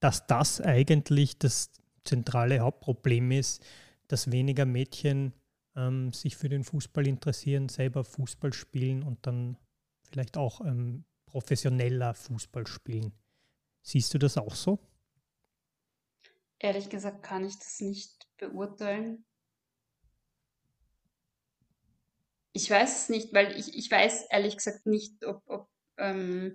[0.00, 1.70] dass das eigentlich das
[2.04, 3.64] zentrale Hauptproblem ist,
[4.08, 5.32] dass weniger Mädchen
[5.76, 9.56] ähm, sich für den Fußball interessieren, selber Fußball spielen und dann
[10.02, 13.12] vielleicht auch ähm, professioneller Fußball spielen.
[13.82, 14.78] Siehst du das auch so?
[16.58, 19.24] Ehrlich gesagt kann ich das nicht beurteilen.
[22.52, 26.54] Ich weiß es nicht, weil ich, ich weiß ehrlich gesagt nicht, ob, ob ähm,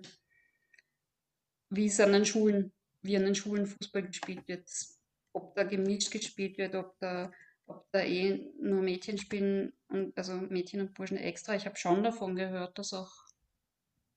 [1.70, 4.68] wie es an den Schulen, wie an den Schulen Fußball gespielt wird,
[5.32, 7.30] ob da gemischt gespielt wird, ob da
[7.68, 11.54] ob da eh nur Mädchen spielen, und, also Mädchen und Burschen extra.
[11.54, 13.12] Ich habe schon davon gehört, dass auch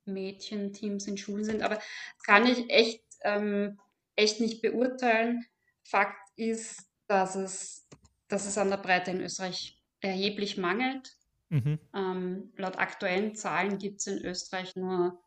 [0.06, 3.80] Mädchenteams in Schulen sind, aber das kann ich echt, ähm,
[4.16, 5.46] echt nicht beurteilen.
[5.84, 7.88] Fakt ist, dass es,
[8.28, 11.12] dass es an der Breite in Österreich erheblich mangelt.
[11.52, 11.80] Mhm.
[11.94, 15.22] Ähm, laut aktuellen Zahlen gibt es in Österreich nur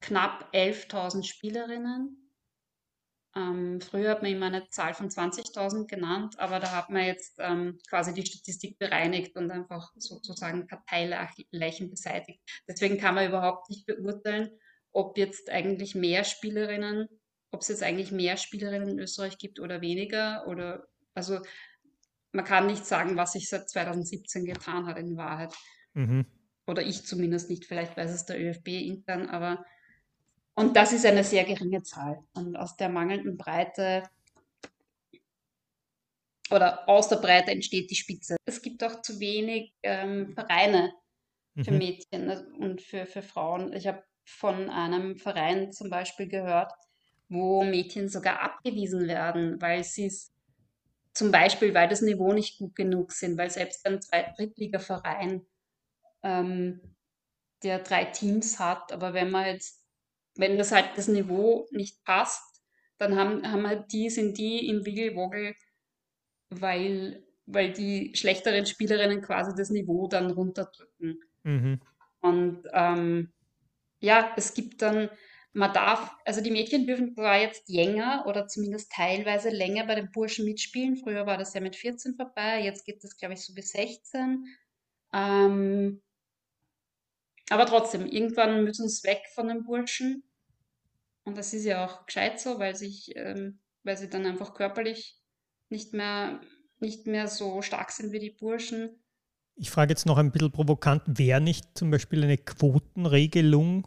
[0.00, 2.18] knapp 11.000 Spielerinnen.
[3.34, 7.36] Ähm, früher hat man immer eine Zahl von 20.000 genannt, aber da hat man jetzt
[7.38, 12.42] ähm, quasi die Statistik bereinigt und einfach sozusagen Parteileichen beseitigt.
[12.68, 14.50] Deswegen kann man überhaupt nicht beurteilen,
[14.92, 17.08] ob jetzt eigentlich mehr Spielerinnen,
[17.52, 20.46] ob es jetzt eigentlich mehr Spielerinnen in Österreich gibt oder weniger.
[20.46, 21.40] Oder also
[22.32, 25.54] man kann nicht sagen, was sich seit 2017 getan hat in Wahrheit.
[25.94, 26.26] Mhm.
[26.66, 29.64] Oder ich zumindest nicht, vielleicht weiß es der ÖFB intern, aber
[30.54, 32.18] und das ist eine sehr geringe Zahl.
[32.34, 34.02] Und aus der mangelnden Breite
[36.50, 38.36] oder aus der Breite entsteht die Spitze.
[38.44, 40.92] Es gibt auch zu wenig ähm, Vereine
[41.56, 41.78] für mhm.
[41.78, 43.72] Mädchen also, und für, für Frauen.
[43.72, 46.72] Ich habe von einem Verein zum Beispiel gehört,
[47.28, 50.30] wo Mädchen sogar abgewiesen werden, weil sie es
[51.14, 55.46] zum Beispiel, weil das Niveau nicht gut genug sind, weil selbst ein Zweit Drittliga-Verein,
[56.22, 56.80] ähm,
[57.62, 59.82] der drei Teams hat, aber wenn man jetzt
[60.36, 62.62] wenn das halt das Niveau nicht passt,
[62.98, 65.54] dann haben, haben halt die, sind die im Wiggelwoggel,
[66.50, 71.20] weil, weil die schlechteren Spielerinnen quasi das Niveau dann runterdrücken.
[71.42, 71.80] Mhm.
[72.20, 73.32] Und ähm,
[74.00, 75.10] ja, es gibt dann,
[75.54, 80.10] man darf, also die Mädchen dürfen zwar jetzt länger oder zumindest teilweise länger bei den
[80.10, 80.96] Burschen mitspielen.
[80.96, 84.46] Früher war das ja mit 14 vorbei, jetzt geht das, glaube ich, so bis 16.
[85.12, 86.00] Ähm,
[87.50, 90.22] aber trotzdem, irgendwann müssen sie weg von den Burschen.
[91.24, 95.20] Und das ist ja auch gescheit so, weil sich, ähm, weil sie dann einfach körperlich
[95.68, 96.40] nicht mehr,
[96.80, 99.02] nicht mehr so stark sind wie die Burschen.
[99.54, 103.86] Ich frage jetzt noch ein bisschen provokant, wäre nicht zum Beispiel eine Quotenregelung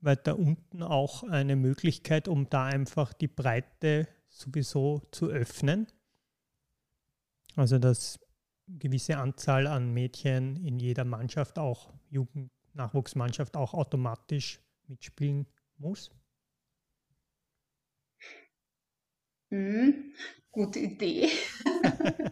[0.00, 5.86] weiter unten auch eine Möglichkeit, um da einfach die Breite sowieso zu öffnen?
[7.54, 8.18] Also dass
[8.68, 15.46] eine gewisse Anzahl an Mädchen in jeder Mannschaft, auch Jugend-Nachwuchsmannschaft, auch automatisch mitspielen
[15.78, 16.10] muss?
[19.50, 20.12] Mhm.
[20.50, 21.28] Gute Idee.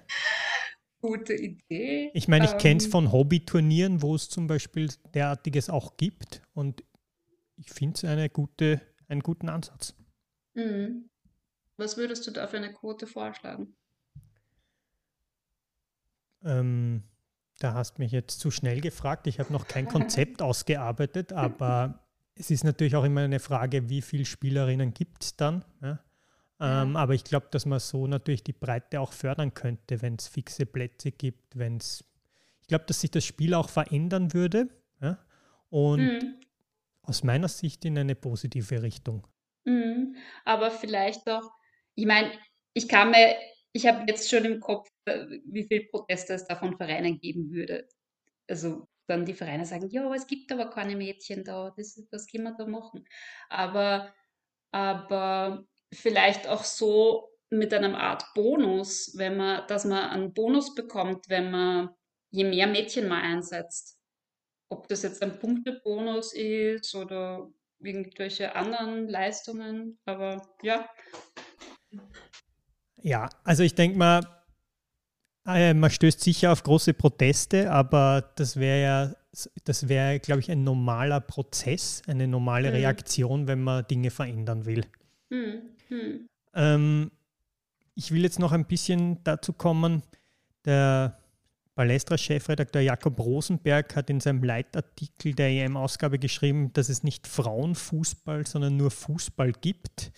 [1.00, 2.10] Gute Idee.
[2.14, 6.40] Ich meine, ich ähm, kenne es von Hobbyturnieren, wo es zum Beispiel derartiges auch gibt
[6.54, 6.82] und
[7.56, 9.94] ich finde es eine gute, einen guten Ansatz.
[10.54, 11.10] Mhm.
[11.76, 13.74] Was würdest du da für eine Quote vorschlagen?
[16.44, 17.02] Ähm,
[17.58, 19.26] da hast mich jetzt zu schnell gefragt.
[19.26, 24.02] Ich habe noch kein Konzept ausgearbeitet, aber es ist natürlich auch immer eine Frage, wie
[24.02, 25.64] viele Spielerinnen gibt es dann.
[25.82, 25.98] Ja?
[26.60, 30.28] Ähm, aber ich glaube, dass man so natürlich die Breite auch fördern könnte, wenn es
[30.28, 32.04] fixe Plätze gibt, wenn es.
[32.60, 34.68] Ich glaube, dass sich das Spiel auch verändern würde.
[35.00, 35.18] Ja?
[35.68, 36.34] Und mhm.
[37.06, 39.26] Aus meiner Sicht in eine positive Richtung.
[39.64, 40.16] Mhm.
[40.44, 41.50] Aber vielleicht auch,
[41.94, 42.32] ich meine,
[42.74, 43.36] ich kann mir,
[43.72, 47.50] ich habe jetzt schon im Kopf, äh, wie viele Proteste es da von Vereinen geben
[47.50, 47.88] würde.
[48.48, 52.44] Also dann die Vereine sagen, ja, es gibt aber keine Mädchen da, das, was können
[52.44, 53.04] wir da machen?
[53.48, 54.14] Aber,
[54.72, 61.28] aber vielleicht auch so mit einer Art Bonus, wenn man, dass man einen Bonus bekommt,
[61.28, 61.90] wenn man
[62.30, 64.00] je mehr Mädchen man einsetzt.
[64.68, 67.50] Ob das jetzt ein Punktebonus ist oder
[67.80, 70.88] irgendwelche anderen Leistungen, aber ja.
[73.02, 74.22] Ja, also ich denke mal,
[75.46, 79.14] äh, man stößt sicher auf große Proteste, aber das wäre ja,
[79.64, 82.76] das wäre, glaube ich, ein normaler Prozess, eine normale mhm.
[82.76, 84.84] Reaktion, wenn man Dinge verändern will.
[85.28, 85.62] Mhm.
[85.88, 86.28] Hm.
[86.54, 87.10] Ähm,
[87.94, 90.02] ich will jetzt noch ein bisschen dazu kommen.
[90.64, 91.18] Der
[91.74, 98.76] Balestra-Chefredakteur Jakob Rosenberg hat in seinem Leitartikel der EM-Ausgabe geschrieben, dass es nicht Frauenfußball, sondern
[98.76, 100.12] nur Fußball gibt.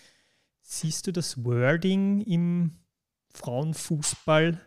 [0.61, 2.79] Siehst du das Wording im
[3.31, 4.61] Frauenfußball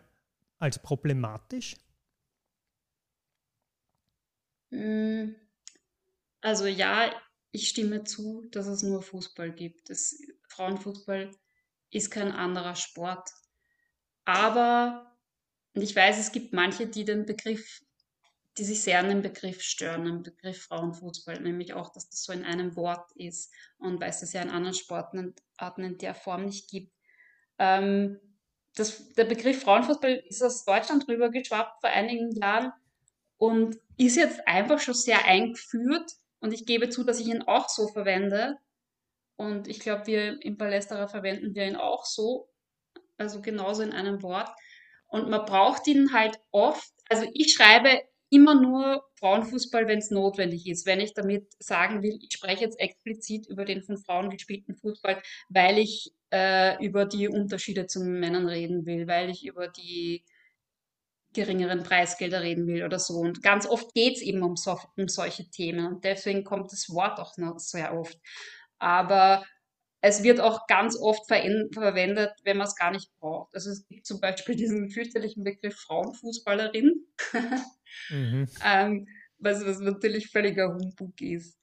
[0.58, 1.76] als problematisch?
[4.70, 5.36] Hm.
[6.40, 7.12] Also ja,
[7.52, 9.90] ich stimme zu, dass es nur Fußball gibt.
[9.90, 11.30] Es Frauenfußball
[11.90, 13.30] ist kein anderer Sport.
[14.24, 15.09] Aber,
[15.74, 17.80] und ich weiß, es gibt manche, die den Begriff,
[18.58, 22.32] die sich sehr an den Begriff stören, den Begriff Frauenfußball, nämlich auch, dass das so
[22.32, 26.44] in einem Wort ist und weil es das ja in anderen Sportarten in der Form
[26.44, 26.92] nicht gibt.
[27.58, 28.18] Ähm,
[28.74, 32.72] das, der Begriff Frauenfußball ist aus Deutschland rübergeschwappt vor einigen Jahren
[33.36, 36.12] und ist jetzt einfach schon sehr eingeführt.
[36.40, 38.56] Und ich gebe zu, dass ich ihn auch so verwende.
[39.36, 42.48] Und ich glaube, wir im Palästerer verwenden wir ihn auch so,
[43.18, 44.50] also genauso in einem Wort.
[45.10, 46.92] Und man braucht ihn halt oft.
[47.08, 50.86] Also ich schreibe immer nur Frauenfußball, wenn es notwendig ist.
[50.86, 55.20] Wenn ich damit sagen will, ich spreche jetzt explizit über den von Frauen gespielten Fußball,
[55.48, 60.24] weil ich äh, über die Unterschiede zu Männern reden will, weil ich über die
[61.32, 63.14] geringeren Preisgelder reden will oder so.
[63.14, 65.86] Und ganz oft geht es eben um, so, um solche Themen.
[65.86, 68.18] Und deswegen kommt das Wort auch noch sehr oft
[68.80, 69.44] aber
[70.02, 73.54] es wird auch ganz oft verwendet, wenn man es gar nicht braucht.
[73.54, 77.06] Also es gibt zum Beispiel diesen fürchterlichen Begriff Frauenfußballerin,
[78.10, 78.48] mhm.
[78.64, 81.58] ähm, was, was natürlich völliger Humbug ist.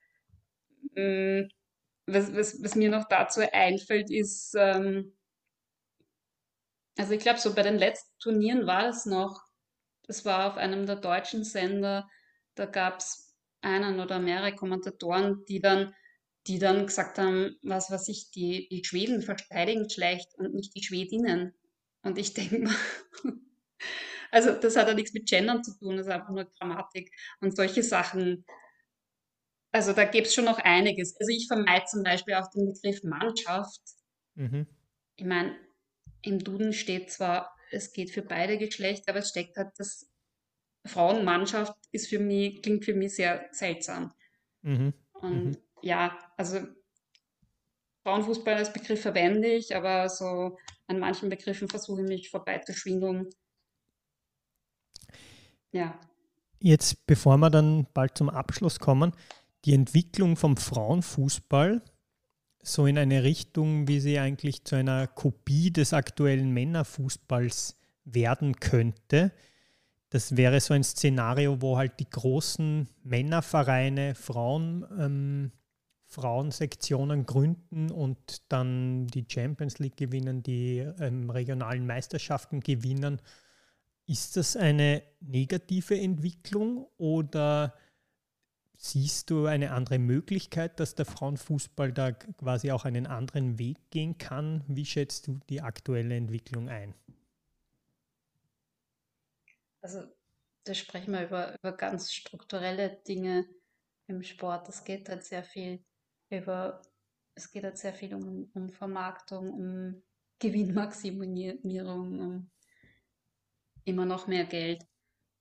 [0.95, 1.49] Ähm,
[2.05, 5.13] was, was, was, mir noch dazu einfällt, ist, ähm,
[6.97, 9.41] also ich glaube, so bei den letzten Turnieren war es noch,
[10.03, 12.07] das war auf einem der deutschen Sender,
[12.55, 15.93] da gab es einen oder mehrere Kommentatoren, die dann
[16.47, 20.83] die dann gesagt haben, was weiß ich, die, die Schweden verteidigen schlecht und nicht die
[20.83, 21.53] Schwedinnen.
[22.03, 22.75] Und ich denke mal,
[24.31, 27.55] also das hat ja nichts mit Gendern zu tun, das ist einfach nur Grammatik und
[27.55, 28.45] solche Sachen.
[29.71, 31.17] Also da gibt es schon noch einiges.
[31.19, 33.81] Also ich vermeide zum Beispiel auch den Begriff Mannschaft.
[34.35, 34.65] Mhm.
[35.17, 35.55] Ich meine,
[36.21, 40.09] im Duden steht zwar, es geht für beide Geschlechter, aber es steckt halt das
[40.85, 44.13] Frauenmannschaft ist für mich, klingt für mich sehr seltsam.
[44.61, 44.93] Mhm.
[45.11, 46.59] Und mhm ja, also
[48.03, 50.57] Frauenfußball als Begriff verwende ich, aber so
[50.88, 53.30] an manchen Begriffen versuche ich mich vorbeizuschwindeln.
[55.71, 55.99] Ja.
[56.59, 59.11] Jetzt, bevor wir dann bald zum Abschluss kommen,
[59.65, 61.82] die Entwicklung vom Frauenfußball
[62.63, 69.32] so in eine Richtung, wie sie eigentlich zu einer Kopie des aktuellen Männerfußballs werden könnte.
[70.09, 75.51] Das wäre so ein Szenario, wo halt die großen Männervereine Frauen, ähm,
[76.10, 83.22] Frauensektionen gründen und dann die Champions League gewinnen, die ähm, regionalen Meisterschaften gewinnen.
[84.05, 87.74] Ist das eine negative Entwicklung oder
[88.78, 94.18] siehst du eine andere Möglichkeit, dass der Frauenfußball da quasi auch einen anderen Weg gehen
[94.18, 94.64] kann?
[94.68, 96.93] Wie schätzt du die aktuelle Entwicklung ein?
[99.82, 100.03] Also
[100.64, 103.45] da sprechen wir über, über ganz strukturelle Dinge
[104.08, 104.70] im Sport.
[104.70, 105.84] Es geht halt sehr viel
[106.30, 106.82] über,
[107.36, 110.03] es geht halt sehr viel um, um Vermarktung, um
[110.39, 112.51] Gewinnmaximierung, um
[113.86, 114.84] immer noch mehr Geld.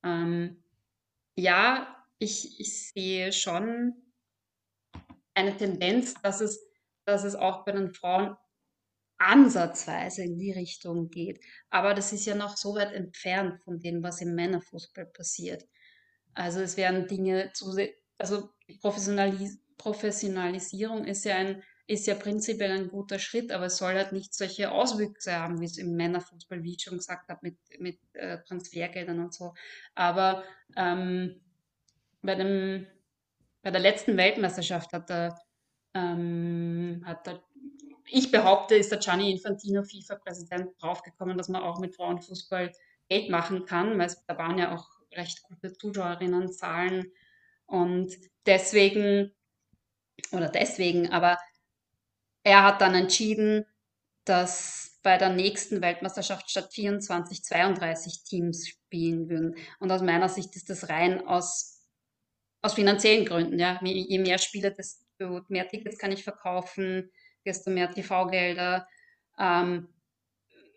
[0.03, 0.63] Ähm,
[1.37, 3.95] ja, ich, ich sehe schon
[5.35, 6.67] eine Tendenz, dass es,
[7.05, 8.37] dass es auch bei den Frauen
[9.19, 11.43] ansatzweise in die Richtung geht.
[11.71, 15.67] Aber das ist ja noch so weit entfernt von dem, was im Männerfußball passiert.
[16.35, 17.75] Also es werden Dinge zu,
[18.19, 23.77] also die Professionalis Professionalisierung ist ja ein ist ja prinzipiell ein guter Schritt, aber es
[23.77, 27.39] soll halt nicht solche Auswüchse haben, wie es im Männerfußball, wie ich schon gesagt habe,
[27.43, 29.55] mit, mit äh, Transfergeldern und so.
[29.95, 30.43] Aber
[30.77, 31.41] ähm,
[32.23, 32.87] bei, dem,
[33.63, 35.39] bei der letzten Weltmeisterschaft hat er,
[35.95, 37.41] ähm, hat er
[38.09, 42.73] ich behaupte, ist der Gianni Infantino, FIFA-Präsident, draufgekommen, dass man auch mit Frauenfußball
[43.09, 47.13] Geld machen kann, weil da waren ja auch recht gute Zuschauerinnenzahlen
[47.67, 48.13] und
[48.47, 49.33] deswegen,
[50.33, 51.39] oder deswegen, aber
[52.43, 53.67] er hat dann entschieden,
[54.25, 59.57] dass bei der nächsten Weltmeisterschaft statt 24 32 Teams spielen würden.
[59.79, 61.87] Und aus meiner Sicht ist das rein aus,
[62.61, 63.59] aus finanziellen Gründen.
[63.59, 63.81] Ja.
[63.83, 67.11] Je mehr Spiele, desto mehr Tickets kann ich verkaufen,
[67.45, 68.89] desto mehr TV-Gelder.
[69.39, 69.89] Ähm,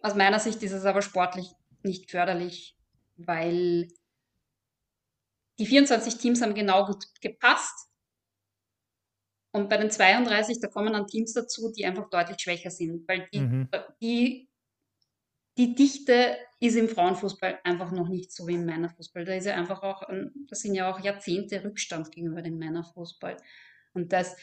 [0.02, 1.48] aus meiner Sicht ist es aber sportlich
[1.82, 2.78] nicht förderlich,
[3.18, 3.88] weil
[5.58, 7.89] die 24 Teams haben genau gut gepasst.
[9.52, 13.28] Und bei den 32, da kommen dann Teams dazu, die einfach deutlich schwächer sind, weil
[13.34, 13.70] die, mhm.
[14.00, 14.50] die,
[15.58, 19.26] die Dichte ist im Frauenfußball einfach noch nicht so wie im Männerfußball.
[19.26, 20.04] Da ist ja einfach auch,
[20.48, 23.38] das sind ja auch Jahrzehnte Rückstand gegenüber dem Männerfußball.
[23.94, 24.36] Und das,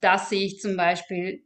[0.00, 1.44] das sehe ich zum Beispiel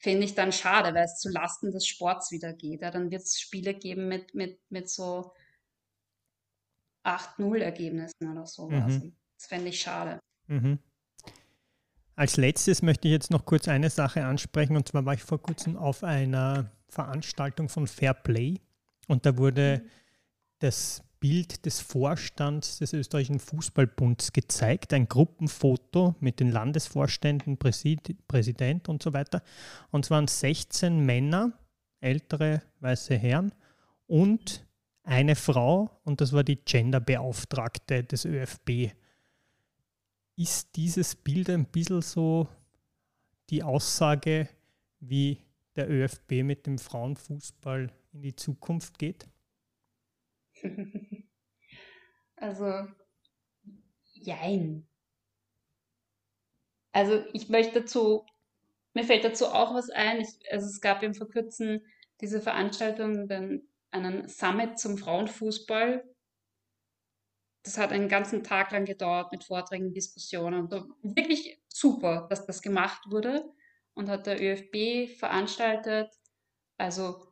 [0.00, 2.80] finde ich dann schade, weil es zu Lasten des Sports wieder geht.
[2.80, 5.32] Ja, dann wird es Spiele geben mit, mit, mit so
[7.04, 8.68] 8-0-Ergebnissen oder so.
[8.68, 9.14] Mhm.
[9.36, 10.18] Das fände ich schade.
[10.46, 10.78] Mhm.
[12.20, 14.76] Als letztes möchte ich jetzt noch kurz eine Sache ansprechen.
[14.76, 18.58] Und zwar war ich vor kurzem auf einer Veranstaltung von Fair Play
[19.08, 19.88] und da wurde mhm.
[20.58, 29.02] das Bild des Vorstands des österreichischen Fußballbunds gezeigt, ein Gruppenfoto mit den Landesvorständen, Präsident und
[29.02, 29.42] so weiter.
[29.90, 31.52] Und es waren 16 Männer,
[32.02, 33.54] ältere weiße Herren
[34.06, 34.66] und
[35.04, 38.92] eine Frau und das war die Genderbeauftragte des ÖFB.
[40.40, 42.48] Ist dieses Bild ein bisschen so
[43.50, 44.48] die Aussage,
[44.98, 45.44] wie
[45.76, 49.28] der ÖFB mit dem Frauenfußball in die Zukunft geht?
[52.36, 52.88] Also,
[54.14, 54.88] jein.
[56.92, 58.24] Also, ich möchte dazu,
[58.94, 60.22] mir fällt dazu auch was ein.
[60.22, 61.82] Ich, also, es gab eben vor kurzem
[62.22, 66.02] diese Veranstaltung, den, einen Summit zum Frauenfußball.
[67.62, 70.70] Das hat einen ganzen Tag lang gedauert mit Vorträgen, Diskussionen.
[71.02, 73.44] Wirklich super, dass das gemacht wurde
[73.94, 76.08] und hat der ÖFB veranstaltet.
[76.78, 77.30] Also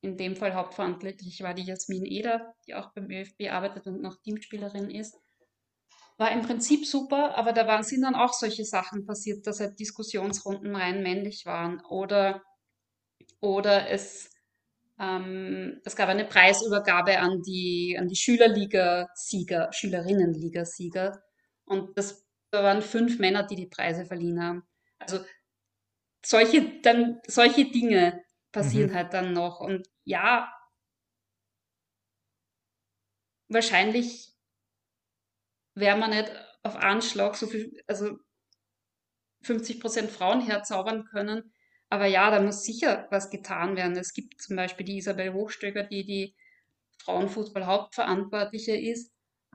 [0.00, 4.20] in dem Fall hauptverantwortlich war die Jasmin Eder, die auch beim ÖFB arbeitet und noch
[4.22, 5.16] Teamspielerin ist.
[6.16, 9.78] War im Prinzip super, aber da waren, sind dann auch solche Sachen passiert, dass halt
[9.78, 12.42] Diskussionsrunden rein männlich waren oder,
[13.40, 14.30] oder es,
[14.98, 21.22] ähm, es gab eine Preisübergabe an die, an die Schülerliga-Sieger, Schülerinnenliga-Sieger
[21.64, 24.62] und das, da waren fünf Männer, die die Preise verliehen haben.
[24.98, 25.20] Also
[26.24, 28.94] solche, dann, solche Dinge, passieren mhm.
[28.94, 29.60] halt dann noch.
[29.60, 30.52] Und ja,
[33.48, 34.34] wahrscheinlich
[35.74, 36.30] wäre man nicht
[36.62, 38.18] auf Anschlag so viel, also
[39.42, 41.52] 50 Prozent Frauen herzaubern können.
[41.90, 43.96] Aber ja, da muss sicher was getan werden.
[43.96, 46.34] Es gibt zum Beispiel die Isabel Hochstöger, die die
[46.98, 49.12] Frauenfußball-Hauptverantwortliche ist.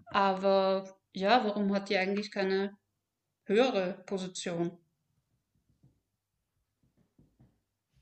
[0.08, 2.76] Aber ja, warum hat die eigentlich keine
[3.46, 4.78] höhere Position?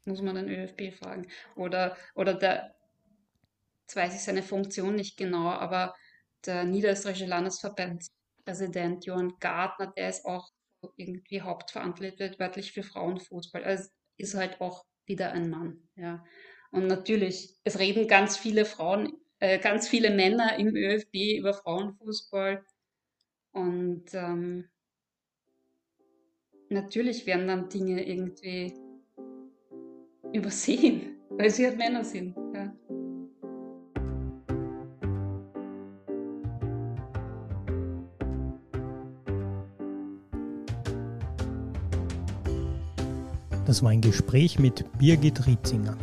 [0.06, 1.28] Muss man den ÖFB fragen.
[1.56, 2.76] Oder, oder der,
[3.82, 5.94] jetzt weiß ich seine Funktion nicht genau, aber
[6.46, 10.50] der niederösterreichische Landesverbandspräsident Johann Gartner, der ist auch
[10.96, 13.64] irgendwie hauptverantwortlich für Frauenfußball.
[13.64, 13.90] Also
[14.22, 16.24] ist halt auch wieder ein Mann, ja.
[16.72, 22.64] Und natürlich, es reden ganz viele Frauen, äh, ganz viele Männer im ÖFB über Frauenfußball.
[23.52, 24.70] Und ähm,
[26.70, 28.74] natürlich werden dann Dinge irgendwie
[30.32, 32.38] übersehen, weil sie halt Männer sind.
[32.54, 32.74] Ja.
[43.72, 45.96] Das war ein Gespräch mit Birgit Rietzinger.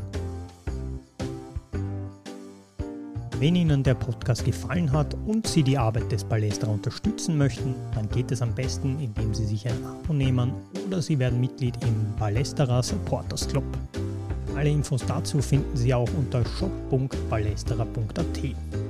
[3.38, 8.08] Wenn Ihnen der Podcast gefallen hat und Sie die Arbeit des Palästra unterstützen möchten, dann
[8.08, 10.50] geht es am besten, indem Sie sich ein Abo nehmen
[10.86, 13.66] oder Sie werden Mitglied im Palästra Supporters Club.
[14.56, 18.87] Alle Infos dazu finden Sie auch unter shop.palestra.at.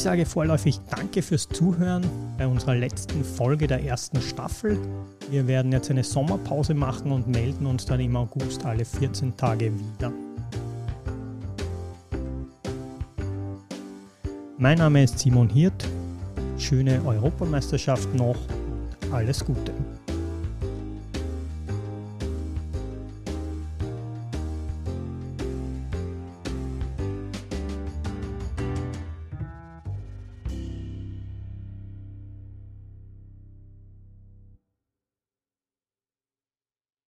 [0.00, 2.02] Ich sage vorläufig Danke fürs Zuhören
[2.38, 4.78] bei unserer letzten Folge der ersten Staffel.
[5.28, 9.70] Wir werden jetzt eine Sommerpause machen und melden uns dann im August alle 14 Tage
[9.70, 10.10] wieder.
[14.56, 15.86] Mein Name ist Simon Hirt.
[16.56, 18.36] Schöne Europameisterschaft noch
[19.12, 19.74] alles Gute.